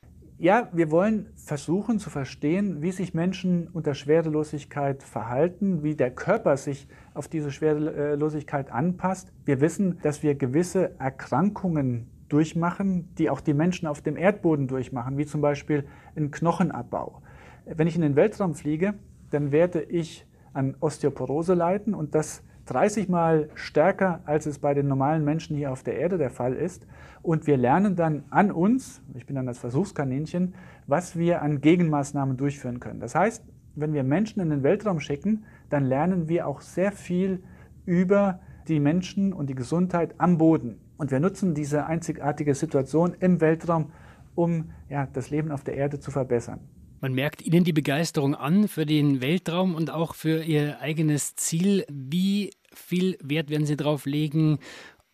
Ja, 0.41 0.69
wir 0.71 0.89
wollen 0.89 1.33
versuchen 1.35 1.99
zu 1.99 2.09
verstehen, 2.09 2.81
wie 2.81 2.91
sich 2.91 3.13
Menschen 3.13 3.67
unter 3.67 3.93
Schwerelosigkeit 3.93 5.03
verhalten, 5.03 5.83
wie 5.83 5.95
der 5.95 6.11
Körper 6.11 6.55
sich 6.55 6.87
auf 7.13 7.27
diese 7.27 7.51
Schwerelosigkeit 7.51 8.71
anpasst. 8.71 9.33
Wir 9.43 9.59
wissen, 9.59 9.99
dass 10.01 10.23
wir 10.23 10.35
gewisse 10.35 10.97
Erkrankungen 10.97 12.09
durchmachen, 12.29 13.13
die 13.17 13.29
auch 13.29 13.41
die 13.41 13.53
Menschen 13.53 13.85
auf 13.85 14.01
dem 14.01 14.15
Erdboden 14.15 14.67
durchmachen, 14.67 15.17
wie 15.17 15.25
zum 15.25 15.41
Beispiel 15.41 15.85
einen 16.15 16.31
Knochenabbau. 16.31 17.21
Wenn 17.65 17.87
ich 17.87 17.95
in 17.95 18.01
den 18.01 18.15
Weltraum 18.15 18.55
fliege, 18.55 18.93
dann 19.31 19.51
werde 19.51 19.81
ich 19.81 20.25
an 20.53 20.75
Osteoporose 20.79 21.53
leiden 21.53 21.93
und 21.93 22.15
das 22.15 22.43
30 22.69 23.09
Mal 23.09 23.49
stärker, 23.55 24.21
als 24.25 24.45
es 24.45 24.59
bei 24.59 24.73
den 24.73 24.87
normalen 24.87 25.25
Menschen 25.25 25.55
hier 25.55 25.71
auf 25.71 25.81
der 25.81 25.97
Erde 25.97 26.17
der 26.17 26.29
Fall 26.29 26.53
ist. 26.53 26.85
Und 27.21 27.47
wir 27.47 27.57
lernen 27.57 27.95
dann 27.95 28.23
an 28.29 28.51
uns, 28.51 29.01
ich 29.15 29.25
bin 29.25 29.35
dann 29.35 29.47
das 29.47 29.57
Versuchskaninchen, 29.57 30.53
was 30.85 31.17
wir 31.17 31.41
an 31.41 31.61
Gegenmaßnahmen 31.61 32.37
durchführen 32.37 32.79
können. 32.79 32.99
Das 32.99 33.15
heißt, 33.15 33.43
wenn 33.75 33.93
wir 33.93 34.03
Menschen 34.03 34.39
in 34.39 34.49
den 34.49 34.63
Weltraum 34.63 34.99
schicken, 34.99 35.45
dann 35.69 35.85
lernen 35.85 36.29
wir 36.29 36.47
auch 36.47 36.61
sehr 36.61 36.91
viel 36.91 37.41
über 37.85 38.39
die 38.67 38.79
Menschen 38.79 39.33
und 39.33 39.49
die 39.49 39.55
Gesundheit 39.55 40.13
am 40.19 40.37
Boden. 40.37 40.79
Und 40.97 41.11
wir 41.11 41.19
nutzen 41.19 41.55
diese 41.55 41.85
einzigartige 41.87 42.53
Situation 42.53 43.15
im 43.19 43.41
Weltraum, 43.41 43.91
um 44.35 44.71
ja, 44.89 45.07
das 45.11 45.31
Leben 45.31 45.51
auf 45.51 45.63
der 45.63 45.75
Erde 45.75 45.99
zu 45.99 46.11
verbessern. 46.11 46.59
Man 47.01 47.13
merkt 47.13 47.41
Ihnen 47.41 47.63
die 47.63 47.71
Begeisterung 47.71 48.35
an 48.35 48.67
für 48.67 48.85
den 48.85 49.21
Weltraum 49.21 49.73
und 49.73 49.89
auch 49.89 50.13
für 50.15 50.43
Ihr 50.43 50.81
eigenes 50.81 51.33
Ziel. 51.37 51.85
Wie 51.89 52.51
viel 52.73 53.17
Wert 53.23 53.49
werden 53.49 53.65
Sie 53.65 53.77
darauf 53.77 54.05
legen, 54.05 54.59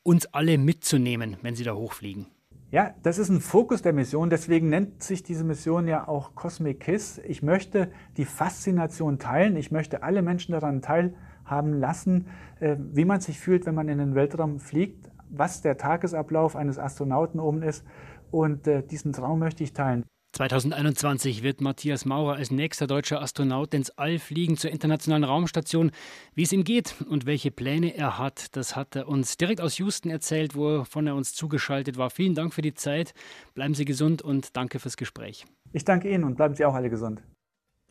uns 0.02 0.26
alle 0.34 0.58
mitzunehmen, 0.58 1.38
wenn 1.44 1.56
Sie 1.56 1.64
da 1.64 1.76
hochfliegen? 1.76 2.26
Ja, 2.72 2.96
das 3.04 3.20
ist 3.20 3.30
ein 3.30 3.40
Fokus 3.40 3.84
der 3.84 3.94
Mission. 3.94 4.32
Deswegen 4.32 4.70
nennt 4.70 5.04
sich 5.04 5.22
diese 5.22 5.44
Mission 5.44 5.88
ja 5.88 6.08
auch 6.08 6.34
Cosmic 6.34 6.80
Kiss. 6.80 7.20
Ich 7.20 7.44
möchte 7.44 7.92
die 8.18 8.26
Faszination 8.26 9.20
teilen. 9.20 9.56
Ich 9.56 9.70
möchte 9.70 10.02
alle 10.02 10.24
Menschen 10.24 10.54
daran 10.54 10.82
teilhaben 10.82 11.74
lassen, 11.74 12.30
äh, 12.62 12.78
wie 12.80 13.06
man 13.06 13.22
sich 13.22 13.40
fühlt, 13.40 13.68
wenn 13.68 13.76
man 13.76 13.90
in 13.90 14.00
den 14.00 14.16
Weltraum 14.16 14.60
fliegt, 14.60 15.12
was 15.30 15.62
der 15.62 15.78
Tagesablauf 15.78 16.56
eines 16.56 16.80
Astronauten 16.80 17.40
oben 17.40 17.62
ist. 17.62 17.86
Und 18.32 18.66
äh, 18.66 18.82
diesen 18.82 19.14
Traum 19.14 19.38
möchte 19.38 19.64
ich 19.64 19.74
teilen. 19.74 20.04
2021 20.36 21.44
wird 21.44 21.62
Matthias 21.62 22.04
Maurer 22.04 22.36
als 22.36 22.52
nächster 22.52 22.88
deutscher 22.88 23.22
Astronaut 23.22 23.74
ins 23.74 23.92
All 23.92 24.20
fliegen 24.20 24.58
zur 24.58 24.70
internationalen 24.70 25.24
Raumstation. 25.24 25.92
Wie 26.34 26.44
es 26.44 26.52
ihm 26.52 26.66
geht 26.66 26.94
und 27.10 27.26
welche 27.26 27.52
Pläne 27.52 27.96
er 27.96 28.20
hat, 28.20 28.54
das 28.58 28.76
hat 28.76 28.98
er 28.98 29.08
uns 29.08 29.38
direkt 29.38 29.62
aus 29.62 29.78
Houston 29.78 30.10
erzählt, 30.10 30.54
wovon 30.54 31.08
er 31.08 31.16
uns 31.16 31.34
zugeschaltet 31.34 31.98
war. 31.98 32.10
Vielen 32.10 32.36
Dank 32.36 32.54
für 32.54 32.62
die 32.62 32.74
Zeit. 32.74 33.14
Bleiben 33.54 33.76
Sie 33.76 33.86
gesund 33.86 34.24
und 34.24 34.58
danke 34.58 34.80
fürs 34.80 34.98
Gespräch. 34.98 35.46
Ich 35.72 35.86
danke 35.86 36.10
Ihnen 36.10 36.26
und 36.26 36.36
bleiben 36.36 36.54
Sie 36.54 36.66
auch 36.66 36.74
alle 36.74 36.90
gesund. 36.90 37.24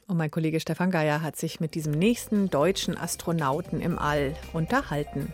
Und 0.07 0.19
mein 0.19 0.31
Kollege 0.31 0.61
Stefan 0.61 0.91
Geier 0.91 1.23
hat 1.23 1.37
sich 1.37 1.61
mit 1.61 1.75
diesem 1.75 1.95
nächsten 1.95 2.51
deutschen 2.51 2.99
Astronauten 2.99 3.81
im 3.81 3.99
All 3.99 4.35
unterhalten. 4.53 5.33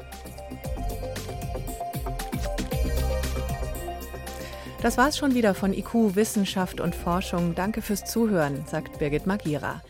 Das 4.83 4.97
war's 4.97 5.19
schon 5.19 5.35
wieder 5.35 5.55
von 5.55 5.75
IQ 5.75 6.15
Wissenschaft 6.15 6.81
und 6.81 6.95
Forschung. 6.95 7.55
Danke 7.55 7.83
fürs 7.83 8.07
Zuhören, 8.07 8.65
sagt 8.67 8.99
Birgit 8.99 9.27
Magira. 9.27 9.83